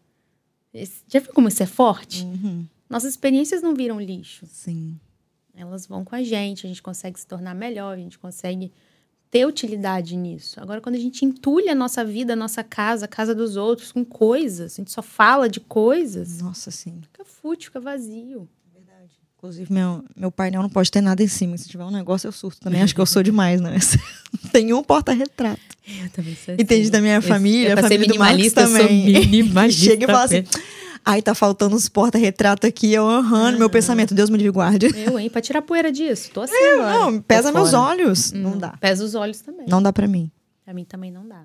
Esse- 0.74 1.04
já 1.08 1.20
viu 1.20 1.32
como 1.34 1.48
isso 1.48 1.62
é 1.62 1.68
forte? 1.68 2.24
Uhum. 2.24 2.66
Nossas 2.90 3.12
experiências 3.12 3.62
não 3.62 3.76
viram 3.76 4.02
lixo. 4.02 4.48
Sim. 4.48 5.00
Elas 5.56 5.86
vão 5.86 6.04
com 6.04 6.16
a 6.16 6.24
gente, 6.24 6.66
a 6.66 6.70
gente 6.70 6.82
consegue 6.82 7.20
se 7.20 7.28
tornar 7.28 7.54
melhor, 7.54 7.94
a 7.94 7.98
gente 8.00 8.18
consegue 8.18 8.72
ter 9.30 9.46
utilidade 9.46 10.16
nisso. 10.16 10.60
Agora, 10.60 10.82
quando 10.82 10.96
a 10.96 11.00
gente 11.00 11.24
entulha 11.26 11.74
a 11.74 11.76
nossa 11.76 12.04
vida, 12.04 12.34
a 12.34 12.36
nossa 12.36 12.64
casa, 12.64 13.06
a 13.06 13.08
casa 13.08 13.36
dos 13.36 13.56
outros 13.56 13.92
com 13.92 14.04
coisas, 14.06 14.74
a 14.74 14.78
gente 14.78 14.92
só 14.92 15.02
fala 15.04 15.48
de 15.50 15.60
coisas, 15.60 16.42
Nossa, 16.42 16.72
sim. 16.72 17.02
fica 17.02 17.24
fútil, 17.26 17.66
fica 17.66 17.80
vazio. 17.80 18.48
Inclusive, 19.38 19.72
meu, 19.72 20.04
meu 20.16 20.32
painel 20.32 20.64
não 20.64 20.70
pode 20.70 20.90
ter 20.90 21.00
nada 21.00 21.22
em 21.22 21.28
cima. 21.28 21.56
Se 21.58 21.70
tiver 21.70 21.84
um 21.84 21.92
negócio, 21.92 22.28
eu 22.28 22.32
surto 22.32 22.60
também. 22.60 22.82
Acho 22.82 22.96
que 22.96 23.00
eu 23.02 23.06
sou 23.06 23.22
demais, 23.22 23.62
né? 23.62 23.78
Tem 24.52 24.74
um 24.74 24.84
porta-retrato. 24.84 25.62
Eu 25.88 26.10
também 26.10 26.36
sou 26.36 26.56
E 26.58 26.66
tem 26.66 26.80
gente 26.84 26.92
da 26.92 27.00
minha 27.00 27.22
família, 27.22 27.74
a 27.74 27.78
pra 27.78 27.88
ser 27.88 27.96
família 27.96 28.14
do 28.14 28.20
Marcos 28.20 28.38
minimalista, 28.38 28.62
eu 28.62 28.68
sou 28.68 28.80
também. 28.80 29.04
minimalista 29.28 29.86
Chega 29.86 30.04
e 30.04 30.08
fala 30.08 30.24
assim: 30.24 30.44
ai, 31.06 31.22
tá 31.22 31.36
faltando 31.36 31.76
uns 31.76 31.88
porta-retrato 31.88 32.66
aqui. 32.66 32.92
Eu 32.92 33.08
aham, 33.08 33.52
meu 33.58 33.70
pensamento. 33.70 34.16
Deus 34.16 34.30
me 34.30 34.38
livre 34.38 34.52
guarde. 34.52 34.88
Eu, 34.96 35.20
hein? 35.20 35.30
Pra 35.30 35.40
tirar 35.40 35.62
poeira 35.62 35.92
disso. 35.92 36.32
Tô 36.34 36.42
assim 36.42 36.56
agora. 36.74 36.94
Não, 36.98 37.22
pesa 37.22 37.52
meus 37.52 37.74
olhos. 37.74 38.34
Hum, 38.34 38.40
Não 38.42 38.58
dá. 38.58 38.72
Pesa 38.82 39.04
os 39.06 39.14
olhos 39.16 39.40
também. 39.40 39.68
Não 39.70 39.82
dá 39.82 39.94
pra 39.94 40.08
mim. 40.08 40.32
Pra 40.66 40.74
mim 40.74 40.84
também 40.84 41.12
não 41.12 41.26
dá. 41.28 41.44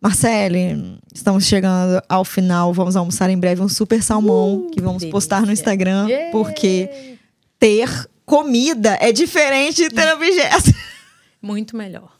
Marcele, 0.00 0.98
estamos 1.14 1.44
chegando 1.44 2.02
ao 2.08 2.24
final. 2.24 2.72
Vamos 2.72 2.96
almoçar 2.96 3.28
em 3.28 3.38
breve 3.38 3.60
um 3.60 3.68
super 3.68 4.02
salmão 4.02 4.66
Uh, 4.66 4.70
que 4.70 4.80
vamos 4.80 5.00
delícia. 5.00 5.12
postar 5.12 5.44
no 5.44 5.52
Instagram. 5.52 6.08
Yeah! 6.08 6.32
Porque 6.32 7.16
ter 7.58 8.08
comida 8.24 8.96
é 9.00 9.12
diferente 9.12 9.88
de 9.88 9.90
ter 9.90 10.10
objetos. 10.14 10.72
Muito 11.42 11.76
melhor. 11.76 12.16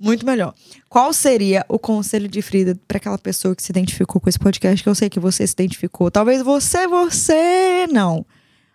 Muito 0.00 0.26
melhor. 0.26 0.52
Qual 0.88 1.12
seria 1.12 1.64
o 1.68 1.78
conselho 1.78 2.28
de 2.28 2.42
Frida 2.42 2.76
para 2.88 2.96
aquela 2.98 3.18
pessoa 3.18 3.54
que 3.54 3.62
se 3.62 3.70
identificou 3.70 4.20
com 4.20 4.28
esse 4.28 4.38
podcast? 4.38 4.82
Que 4.82 4.88
eu 4.88 4.94
sei 4.94 5.08
que 5.08 5.20
você 5.20 5.46
se 5.46 5.52
identificou. 5.52 6.10
Talvez 6.10 6.42
você, 6.42 6.86
você 6.88 7.86
não. 7.92 8.26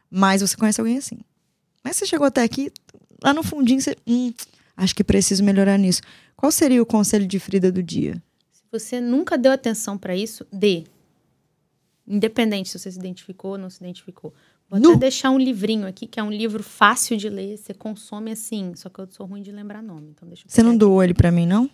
Mas 0.09 0.41
você 0.41 0.55
conhece 0.55 0.79
alguém 0.79 0.97
assim. 0.97 1.19
Mas 1.83 1.97
você 1.97 2.05
chegou 2.05 2.25
até 2.25 2.41
aqui, 2.43 2.71
lá 3.21 3.33
no 3.33 3.43
fundinho, 3.43 3.81
você. 3.81 3.95
Hum, 4.07 4.33
acho 4.83 4.95
que 4.95 5.03
preciso 5.03 5.43
melhorar 5.43 5.77
nisso. 5.77 6.01
Qual 6.35 6.51
seria 6.51 6.81
o 6.81 6.85
conselho 6.85 7.27
de 7.27 7.39
Frida 7.39 7.71
do 7.71 7.83
dia? 7.83 8.21
Se 8.51 8.63
você 8.71 8.99
nunca 9.01 9.37
deu 9.37 9.51
atenção 9.51 9.97
pra 9.97 10.15
isso, 10.15 10.45
dê. 10.51 10.83
Independente 12.07 12.69
se 12.69 12.79
você 12.79 12.91
se 12.91 12.97
identificou 12.97 13.51
ou 13.51 13.57
não 13.57 13.69
se 13.69 13.77
identificou. 13.81 14.33
Vou 14.69 14.79
Nu. 14.79 14.91
até 14.91 14.99
deixar 14.99 15.31
um 15.31 15.37
livrinho 15.39 15.87
aqui, 15.87 16.05
que 16.07 16.19
é 16.19 16.23
um 16.23 16.31
livro 16.31 16.61
fácil 16.63 17.17
de 17.17 17.27
ler, 17.29 17.57
você 17.57 17.73
consome 17.73 18.31
assim, 18.31 18.73
só 18.75 18.87
que 18.89 18.99
eu 18.99 19.07
sou 19.11 19.25
ruim 19.25 19.41
de 19.41 19.51
lembrar 19.51 19.81
nome, 19.81 20.09
então 20.11 20.27
deixa 20.27 20.43
Você 20.47 20.61
não 20.61 20.71
pegar 20.71 20.79
doou 20.79 21.03
ele 21.03 21.13
pra 21.13 21.31
mim, 21.31 21.45
não? 21.47 21.63
aqui. 21.65 21.73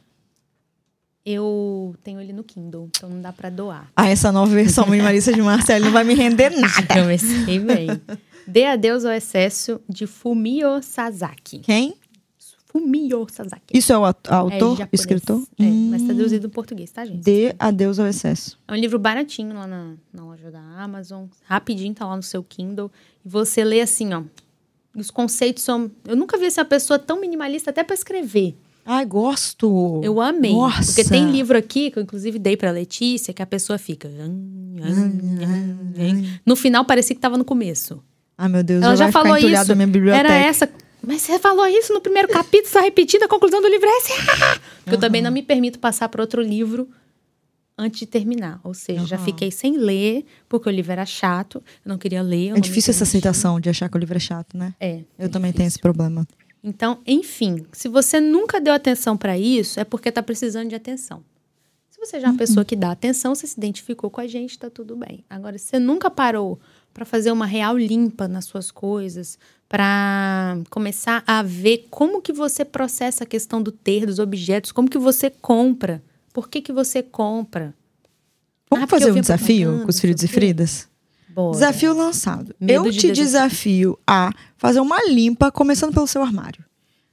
Eu 1.26 1.96
tenho 2.04 2.22
ele 2.22 2.32
no 2.32 2.44
Kindle, 2.44 2.88
então 2.96 3.10
não 3.10 3.20
dá 3.20 3.34
pra 3.34 3.50
doar. 3.50 3.92
Ah, 3.96 4.08
essa 4.08 4.32
nova 4.32 4.54
versão 4.54 4.86
minimalista 4.88 5.34
de 5.34 5.42
Marcelo 5.42 5.86
não 5.86 5.92
vai 5.92 6.04
me 6.04 6.14
render 6.14 6.52
nada. 6.56 7.02
Comecei 7.02 7.60
bem. 7.60 7.88
Dê 8.46 8.66
adeus 8.66 9.04
ao 9.06 9.12
excesso 9.12 9.82
de 9.90 10.06
Fumio 10.06 10.82
Sasaki. 10.84 11.60
Quem? 11.60 11.96
Fumio 12.80 13.26
Sasaki. 13.32 13.78
Isso 13.78 13.94
é 13.94 13.98
o 13.98 14.06
É 14.06 14.14
autor, 14.28 14.72
japonês. 14.78 14.90
escritor? 14.92 15.42
É, 15.58 15.64
Hum. 15.64 15.88
mas 15.92 16.04
traduzido 16.04 16.48
em 16.48 16.50
português, 16.50 16.92
tá, 16.92 17.06
gente? 17.06 17.24
Dê 17.24 17.56
adeus 17.58 18.00
ao 18.00 18.06
excesso. 18.06 18.60
É 18.68 18.74
um 18.74 18.76
livro 18.76 19.00
baratinho 19.00 19.54
lá 19.54 19.66
na, 19.66 19.94
na 20.14 20.26
loja 20.26 20.52
da 20.52 20.60
Amazon. 20.60 21.24
Rapidinho, 21.46 21.94
tá 21.94 22.06
lá 22.06 22.18
no 22.18 22.24
seu 22.24 22.44
Kindle. 22.44 22.92
E 23.26 23.30
você 23.30 23.64
lê 23.64 23.80
assim, 23.80 24.14
ó. 24.14 24.24
Os 24.94 25.10
conceitos 25.10 25.64
são. 25.64 25.90
Eu 26.06 26.18
nunca 26.18 26.38
vi 26.38 26.46
essa 26.48 26.66
pessoa 26.66 27.00
tão 27.00 27.22
minimalista 27.22 27.70
até 27.70 27.82
pra 27.82 27.94
escrever. 27.94 28.58
Ai, 28.86 29.06
gosto. 29.06 30.02
Eu 30.04 30.20
amei. 30.20 30.52
Nossa. 30.54 30.86
Porque 30.94 31.06
tem 31.06 31.32
livro 31.32 31.58
aqui, 31.58 31.90
que 31.92 31.98
eu 31.98 32.04
inclusive 32.04 32.38
dei 32.38 32.58
pra 32.58 32.72
Letícia, 32.72 33.34
que 33.34 33.42
a 33.42 33.46
pessoa 33.46 33.78
fica. 33.78 34.10
No 36.46 36.56
final 36.56 36.84
parecia 36.86 37.16
que 37.16 37.22
tava 37.22 37.38
no 37.38 37.46
começo. 37.46 38.04
Ai, 38.38 38.50
meu 38.50 38.64
Deus, 38.64 38.84
Ela 38.84 38.96
já 38.98 39.12
falou 39.12 39.38
isso. 39.38 39.68
na 39.70 39.76
minha 39.76 39.88
biblioteca. 39.88 40.28
Era 40.28 40.36
essa. 40.36 40.70
Mas 41.08 41.22
você 41.22 41.40
falou 41.40 41.66
isso 41.68 41.94
no 41.94 42.02
primeiro 42.02 42.28
capítulo, 42.28 42.68
está 42.68 42.82
repetindo, 42.82 43.24
a 43.24 43.28
conclusão 43.28 43.62
do 43.62 43.68
livro 43.68 43.88
é 43.88 43.98
essa. 43.98 44.14
Porque 44.84 44.96
eu 44.96 45.00
também 45.00 45.22
não 45.22 45.32
me 45.32 45.42
permito 45.42 45.80
passar 45.80 46.10
para 46.10 46.22
outro 46.22 46.42
livro 46.42 46.90
antes 47.78 48.00
de 48.00 48.06
terminar. 48.06 48.60
Ou 48.64 48.74
seja, 48.74 49.06
já 49.06 49.16
Aham. 49.16 49.26
fiquei 49.26 49.52
sem 49.52 49.78
ler, 49.78 50.26
porque 50.48 50.70
o 50.70 50.72
livro 50.72 50.92
era 50.92 51.06
chato, 51.06 51.64
eu 51.84 51.90
não 51.90 51.98
queria 51.98 52.22
ler. 52.22 52.56
É 52.56 52.60
difícil 52.60 52.92
essa 52.92 53.04
aceitação 53.04 53.60
de 53.60 53.70
achar 53.70 53.90
que 53.90 53.98
o 53.98 54.00
livro 54.00 54.16
é 54.16 54.20
chato, 54.20 54.58
né? 54.58 54.74
É. 54.80 55.00
Eu 55.18 55.26
é 55.26 55.28
também 55.28 55.52
tenho 55.52 55.68
esse 55.68 55.78
difícil. 55.78 55.82
problema. 55.82 56.26
Então, 56.64 57.00
enfim, 57.06 57.66
se 57.74 57.88
você 57.88 58.20
nunca 58.20 58.60
deu 58.60 58.74
atenção 58.74 59.16
para 59.16 59.38
isso, 59.38 59.80
é 59.80 59.84
porque 59.84 60.12
tá 60.12 60.24
precisando 60.24 60.70
de 60.70 60.76
atenção. 60.76 61.24
Se 61.90 62.00
você 62.00 62.20
já 62.20 62.28
é 62.28 62.32
uma 62.32 62.38
pessoa 62.38 62.66
que 62.66 62.76
dá 62.76 62.92
atenção, 62.92 63.36
você 63.36 63.46
se 63.48 63.58
identificou 63.58 64.10
com 64.10 64.20
a 64.20 64.28
gente, 64.28 64.58
tá 64.58 64.70
tudo 64.70 64.96
bem. 64.96 65.24
Agora, 65.30 65.58
se 65.58 65.68
você 65.68 65.80
nunca 65.80 66.10
parou 66.10 66.60
para 66.96 67.04
fazer 67.04 67.30
uma 67.34 67.46
real 67.46 67.78
limpa 67.78 68.26
nas 68.26 68.46
suas 68.46 68.72
coisas, 68.72 69.38
para 69.68 70.58
começar 70.70 71.22
a 71.28 71.44
ver 71.44 71.88
como 71.92 72.22
que 72.22 72.32
você 72.32 72.64
processa 72.64 73.26
a 73.26 73.28
questão 73.28 73.62
do 73.62 73.70
ter, 73.70 74.06
dos 74.06 74.18
objetos, 74.18 74.72
como 74.72 74.90
que 74.90 74.98
você 74.98 75.30
compra, 75.30 76.02
por 76.34 76.48
que 76.48 76.62
que 76.62 76.72
você 76.72 77.04
compra. 77.04 77.76
Vamos 78.72 78.86
Ah, 78.86 78.88
fazer 78.88 79.12
um 79.12 79.20
desafio 79.20 79.82
com 79.84 79.90
os 79.90 80.00
Fridos 80.00 80.24
e. 80.24 80.28
Fridas? 80.30 80.88
Bora. 81.28 81.52
Desafio 81.52 81.94
lançado. 81.94 82.56
Medo 82.62 82.86
eu 82.86 82.92
de 82.92 82.98
te 82.98 83.12
desafio. 83.12 83.26
desafio 83.26 84.00
a 84.08 84.32
fazer 84.56 84.80
uma 84.80 85.04
limpa, 85.06 85.52
começando 85.52 85.94
pelo 85.94 86.08
seu 86.08 86.22
armário. 86.24 86.64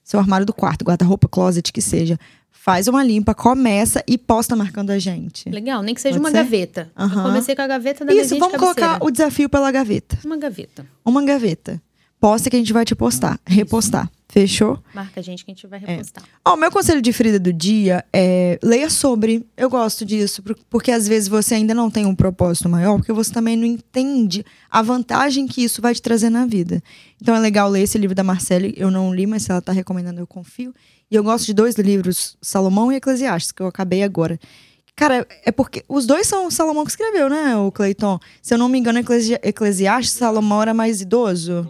Seu 0.05 0.21
armário 0.21 0.47
do 0.47 0.55
quarto, 0.55 0.85
guarda-roupa, 0.85 1.27
closet, 1.29 1.73
que 1.73 1.83
seja. 1.83 2.17
Faz 2.53 2.87
uma 2.87 3.03
limpa, 3.03 3.35
começa 3.35 4.05
e 4.07 4.17
posta 4.17 4.55
marcando 4.55 4.91
a 4.91 4.99
gente. 4.99 5.49
Legal, 5.49 5.83
nem 5.83 5.95
que 5.95 6.01
seja 6.01 6.19
Pode 6.21 6.25
uma 6.25 6.31
ser? 6.31 6.45
gaveta. 6.45 6.93
Aham. 6.97 7.23
Eu 7.23 7.27
comecei 7.31 7.57
com 7.57 7.63
a 7.63 7.67
gaveta 7.67 8.05
da 8.05 8.15
Isso, 8.15 8.39
vamos 8.39 8.57
colocar 8.59 8.99
o 9.03 9.11
desafio 9.11 9.49
pela 9.49 9.73
gaveta. 9.73 10.19
Uma 10.25 10.37
gaveta. 10.37 10.87
Uma 11.05 11.25
gaveta. 11.25 11.83
Posta 12.23 12.49
que 12.49 12.55
a 12.55 12.59
gente 12.61 12.73
vai 12.73 12.85
te 12.85 12.95
postar, 12.95 13.41
repostar. 13.45 14.09
Fechou? 14.29 14.79
Marca 14.95 15.19
a 15.19 15.23
gente 15.25 15.45
que 15.45 15.51
a 15.51 15.55
gente 15.55 15.67
vai 15.67 15.83
É. 15.85 15.87
repostar. 15.97 16.23
Ó, 16.45 16.55
o 16.55 16.57
meu 16.57 16.71
conselho 16.71 17.03
de 17.03 17.13
Frida 17.13 17.37
do 17.37 17.53
dia 17.53 18.05
é 18.13 18.61
leia 18.63 18.89
sobre. 18.89 19.45
Eu 19.57 19.69
gosto 19.69 20.05
disso, 20.07 20.41
por- 20.41 20.57
porque 20.71 20.93
às 20.93 21.09
vezes 21.09 21.29
você 21.29 21.57
ainda 21.57 21.75
não 21.75 21.91
tem 21.91 22.07
um 22.07 22.15
propósito 22.15 22.69
maior, 22.69 22.97
porque 22.97 23.13
você 23.13 23.33
também 23.33 23.57
não 23.57 23.67
entende 23.67 24.47
a 24.71 24.81
vantagem 24.83 25.49
que 25.49 25.65
isso 25.65 25.83
vai 25.83 25.93
te 25.97 26.01
trazer 26.01 26.31
na 26.31 26.47
vida. 26.47 26.81
Então 27.21 27.35
é 27.35 27.41
legal 27.41 27.69
ler 27.69 27.83
esse 27.83 27.99
livro 27.99 28.15
da 28.15 28.23
Marcele. 28.23 28.73
Eu 28.77 28.89
não 28.89 29.13
li, 29.13 29.27
mas 29.27 29.43
se 29.43 29.51
ela 29.51 29.61
tá 29.61 29.73
recomendando, 29.73 30.21
eu 30.21 30.27
confio. 30.27 30.73
E 31.11 31.17
eu 31.17 31.25
gosto 31.25 31.45
de 31.47 31.53
dois 31.55 31.75
livros, 31.75 32.37
Salomão 32.41 32.93
e 32.93 32.95
Eclesiastes, 32.95 33.51
que 33.51 33.61
eu 33.61 33.67
acabei 33.67 34.05
agora. 34.05 34.39
Cara, 34.95 35.27
é 35.45 35.51
porque 35.51 35.85
os 35.89 36.07
dois 36.07 36.29
são 36.29 36.49
Salomão 36.53 36.85
que 36.85 36.91
escreveu, 36.93 37.29
né, 37.29 37.57
o 37.57 37.73
Cleiton? 37.73 38.21
Se 38.41 38.55
eu 38.55 38.59
não 38.59 38.69
me 38.69 38.79
engano, 38.79 39.01
Eclesi 39.01 39.35
Eclesiastes, 39.43 40.13
Salomão 40.15 40.63
era 40.63 40.73
mais 40.73 41.01
idoso. 41.01 41.69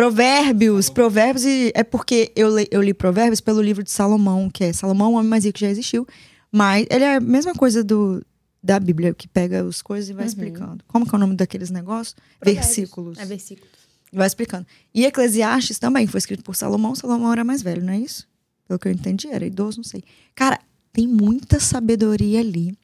Provérbios, 0.00 0.88
provérbios, 0.88 1.44
e 1.44 1.70
é 1.74 1.84
porque 1.84 2.32
eu, 2.34 2.48
le- 2.54 2.66
eu 2.70 2.80
li 2.80 2.94
provérbios 2.94 3.38
pelo 3.38 3.60
livro 3.60 3.84
de 3.84 3.90
Salomão, 3.90 4.48
que 4.48 4.64
é 4.64 4.72
Salomão, 4.72 5.12
o 5.12 5.16
homem 5.16 5.28
mais 5.28 5.44
rico 5.44 5.56
que 5.58 5.60
já 5.66 5.70
existiu. 5.70 6.06
Mas 6.50 6.86
ele 6.90 7.04
é 7.04 7.16
a 7.16 7.20
mesma 7.20 7.52
coisa 7.54 7.84
do, 7.84 8.24
da 8.62 8.80
Bíblia, 8.80 9.12
que 9.12 9.28
pega 9.28 9.62
as 9.62 9.82
coisas 9.82 10.08
e 10.08 10.14
vai 10.14 10.24
explicando. 10.24 10.82
Como 10.88 11.06
que 11.06 11.14
é 11.14 11.16
o 11.16 11.20
nome 11.20 11.36
daqueles 11.36 11.68
negócios? 11.70 12.16
Provérbios. 12.38 12.66
Versículos. 12.66 13.18
É 13.18 13.26
versículo. 13.26 13.68
Vai 14.10 14.26
explicando. 14.26 14.66
E 14.94 15.04
Eclesiastes 15.04 15.78
também 15.78 16.06
foi 16.06 16.16
escrito 16.16 16.42
por 16.42 16.56
Salomão. 16.56 16.94
Salomão 16.94 17.30
era 17.30 17.44
mais 17.44 17.60
velho, 17.60 17.84
não 17.84 17.92
é 17.92 17.98
isso? 17.98 18.26
Pelo 18.66 18.78
que 18.78 18.88
eu 18.88 18.92
entendi, 18.92 19.28
era 19.28 19.44
idoso, 19.44 19.76
não 19.76 19.84
sei. 19.84 20.02
Cara, 20.34 20.58
tem 20.94 21.06
muita 21.06 21.60
sabedoria 21.60 22.40
ali 22.40 22.74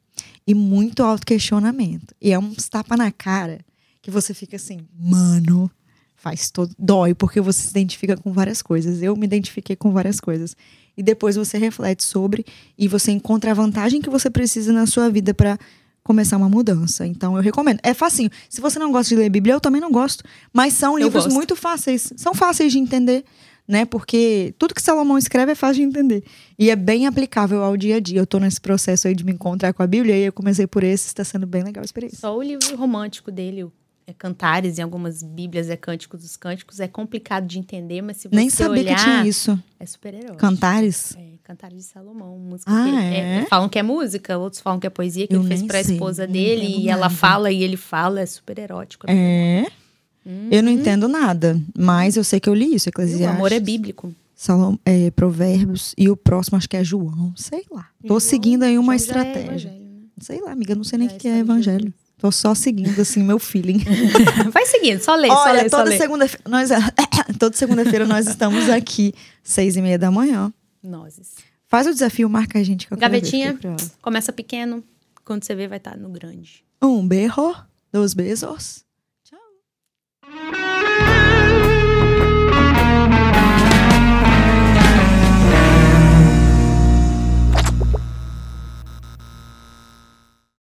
e 0.45 0.53
muito 0.53 1.01
autoquestionamento. 1.01 2.13
E 2.21 2.31
é 2.31 2.37
uns 2.37 2.69
tapa 2.69 2.95
na 2.95 3.11
cara 3.11 3.59
que 4.03 4.11
você 4.11 4.33
fica 4.35 4.55
assim, 4.55 4.87
mano, 4.97 5.69
faz 6.27 6.49
todo. 6.51 6.73
Dói, 6.77 7.13
porque 7.13 7.39
você 7.39 7.61
se 7.61 7.69
identifica 7.69 8.17
com 8.17 8.31
várias 8.33 8.61
coisas. 8.61 9.01
Eu 9.01 9.15
me 9.15 9.25
identifiquei 9.25 9.75
com 9.75 9.91
várias 9.91 10.19
coisas. 10.19 10.55
E 10.97 11.03
depois 11.03 11.35
você 11.35 11.57
reflete 11.57 12.03
sobre 12.03 12.45
e 12.77 12.87
você 12.87 13.11
encontra 13.11 13.51
a 13.51 13.53
vantagem 13.53 14.01
que 14.01 14.09
você 14.09 14.29
precisa 14.29 14.73
na 14.73 14.85
sua 14.85 15.09
vida 15.09 15.33
para 15.33 15.57
começar 16.03 16.37
uma 16.37 16.49
mudança. 16.49 17.05
Então 17.05 17.35
eu 17.35 17.41
recomendo. 17.41 17.79
É 17.83 17.93
facinho. 17.93 18.29
Se 18.49 18.59
você 18.59 18.79
não 18.79 18.91
gosta 18.91 19.09
de 19.15 19.21
ler 19.21 19.29
Bíblia, 19.29 19.53
eu 19.55 19.61
também 19.61 19.79
não 19.79 19.91
gosto. 19.91 20.23
Mas 20.51 20.73
são 20.73 20.97
Eu 20.97 21.05
livros 21.05 21.25
gosto. 21.25 21.35
muito 21.35 21.55
fáceis. 21.55 22.11
São 22.17 22.33
fáceis 22.33 22.71
de 22.73 22.79
entender, 22.79 23.23
né? 23.67 23.85
Porque 23.85 24.53
tudo 24.57 24.73
que 24.73 24.81
Salomão 24.81 25.17
escreve 25.17 25.51
é 25.51 25.55
fácil 25.55 25.83
de 25.83 25.89
entender. 25.89 26.23
E 26.57 26.69
é 26.69 26.75
bem 26.75 27.05
aplicável 27.05 27.63
ao 27.63 27.77
dia 27.77 27.97
a 27.97 27.99
dia. 27.99 28.19
Eu 28.19 28.25
tô 28.27 28.39
nesse 28.39 28.59
processo 28.59 29.07
aí 29.07 29.13
de 29.15 29.23
me 29.23 29.31
encontrar 29.33 29.71
com 29.73 29.83
a 29.83 29.87
Bíblia 29.87 30.17
e 30.17 30.23
eu 30.23 30.33
comecei 30.33 30.65
por 30.65 30.83
esse. 30.83 31.07
Está 31.07 31.23
sendo 31.23 31.45
bem 31.45 31.63
legal 31.63 31.83
a 31.83 31.85
experiência. 31.85 32.17
Só 32.19 32.35
o 32.35 32.41
livro 32.41 32.75
romântico 32.75 33.31
dele, 33.31 33.63
o 33.65 33.71
é 34.07 34.13
Cantares, 34.13 34.79
em 34.79 34.81
algumas 34.81 35.21
bíblias 35.21 35.69
é 35.69 35.75
Cânticos 35.75 36.21
dos 36.21 36.37
Cânticos, 36.37 36.79
é 36.79 36.87
complicado 36.87 37.45
de 37.45 37.59
entender, 37.59 38.01
mas 38.01 38.17
se 38.17 38.29
você 38.29 38.35
Nem 38.35 38.49
sabia 38.49 38.81
olhar, 38.83 38.95
que 38.95 39.03
tinha 39.03 39.27
isso. 39.27 39.59
é 39.79 39.85
super-herói. 39.85 40.37
Cantares. 40.37 41.13
É, 41.17 41.33
Cantares 41.43 41.77
de 41.77 41.83
Salomão, 41.83 42.37
música 42.39 42.71
Ah, 42.71 42.83
que 42.85 42.89
ele- 42.89 43.15
é? 43.15 43.45
falam 43.49 43.67
que 43.69 43.77
é 43.77 43.83
música, 43.83 44.37
outros 44.37 44.61
falam 44.61 44.79
que 44.79 44.87
é 44.87 44.89
poesia, 44.89 45.27
que 45.27 45.35
Eu 45.35 45.41
ele 45.41 45.47
fez 45.49 45.63
pra 45.63 45.83
sei, 45.83 45.95
esposa 45.95 46.25
dele, 46.25 46.65
e 46.83 46.89
ela 46.89 47.01
nada. 47.01 47.13
fala 47.13 47.51
e 47.51 47.61
ele 47.61 47.75
fala, 47.77 48.21
é 48.21 48.25
super 48.25 48.57
erótico. 48.57 49.05
é 49.09 49.65
É. 49.65 49.67
Eu 50.51 50.61
não 50.61 50.71
entendo 50.71 51.07
nada, 51.07 51.57
mas 51.77 52.17
eu 52.17 52.23
sei 52.23 52.39
que 52.39 52.49
eu 52.49 52.53
li 52.53 52.75
isso, 52.75 52.87
O 52.87 52.91
Eclesiastes. 52.91 53.27
amor 53.35 53.51
é 53.51 53.59
bíblico. 53.61 54.13
Salom, 54.35 54.77
é, 54.85 55.09
provérbios 55.11 55.93
e 55.97 56.09
o 56.09 56.15
próximo 56.17 56.57
acho 56.57 56.67
que 56.69 56.75
é 56.77 56.83
João, 56.83 57.33
sei 57.35 57.63
lá. 57.71 57.87
Tô 58.01 58.07
João- 58.09 58.19
seguindo 58.19 58.63
aí 58.63 58.77
uma 58.77 58.93
é 58.93 58.95
estratégia. 58.97 59.41
evangelho, 59.69 59.73
né? 59.85 60.01
sei 60.19 60.41
lá, 60.41 60.51
amiga, 60.51 60.75
não 60.75 60.83
sei 60.83 60.99
nem 60.99 61.07
o 61.07 61.11
é 61.11 61.13
que 61.15 61.27
é 61.27 61.33
de 61.33 61.39
evangelho. 61.39 61.93
Tô 62.17 62.31
só 62.31 62.55
seguindo 62.55 62.99
assim 62.99 63.21
meu 63.21 63.37
feeling. 63.37 63.79
Vai 64.51 64.65
seguindo, 64.65 64.99
só 65.03 65.15
lê, 65.15 65.27
só 65.27 65.43
Olha, 65.43 65.63
lê, 65.63 65.69
só 65.69 65.77
toda 65.77 65.89
lê. 65.91 65.97
segunda-feira 65.97 66.43
nós 66.49 66.69
toda 67.37 67.55
segunda-feira 67.55 68.05
nós 68.07 68.27
estamos 68.27 68.67
aqui 68.69 69.13
seis 69.43 69.75
e 69.75 69.81
meia 69.81 69.99
da 69.99 70.09
manhã. 70.09 70.51
Nozes. 70.81 71.35
Faz 71.67 71.85
o 71.85 71.91
desafio, 71.91 72.27
marca 72.29 72.57
a 72.57 72.63
gente 72.63 72.87
Gavetinha. 72.89 73.53
curiosa. 73.53 73.91
Começa 74.01 74.33
pequeno, 74.33 74.83
quando 75.23 75.43
você 75.43 75.53
vê 75.53 75.67
vai 75.67 75.77
estar 75.77 75.95
no 75.97 76.09
grande. 76.09 76.63
Um 76.81 77.07
berro, 77.07 77.55
dois 77.91 78.13
beijos. 78.13 78.83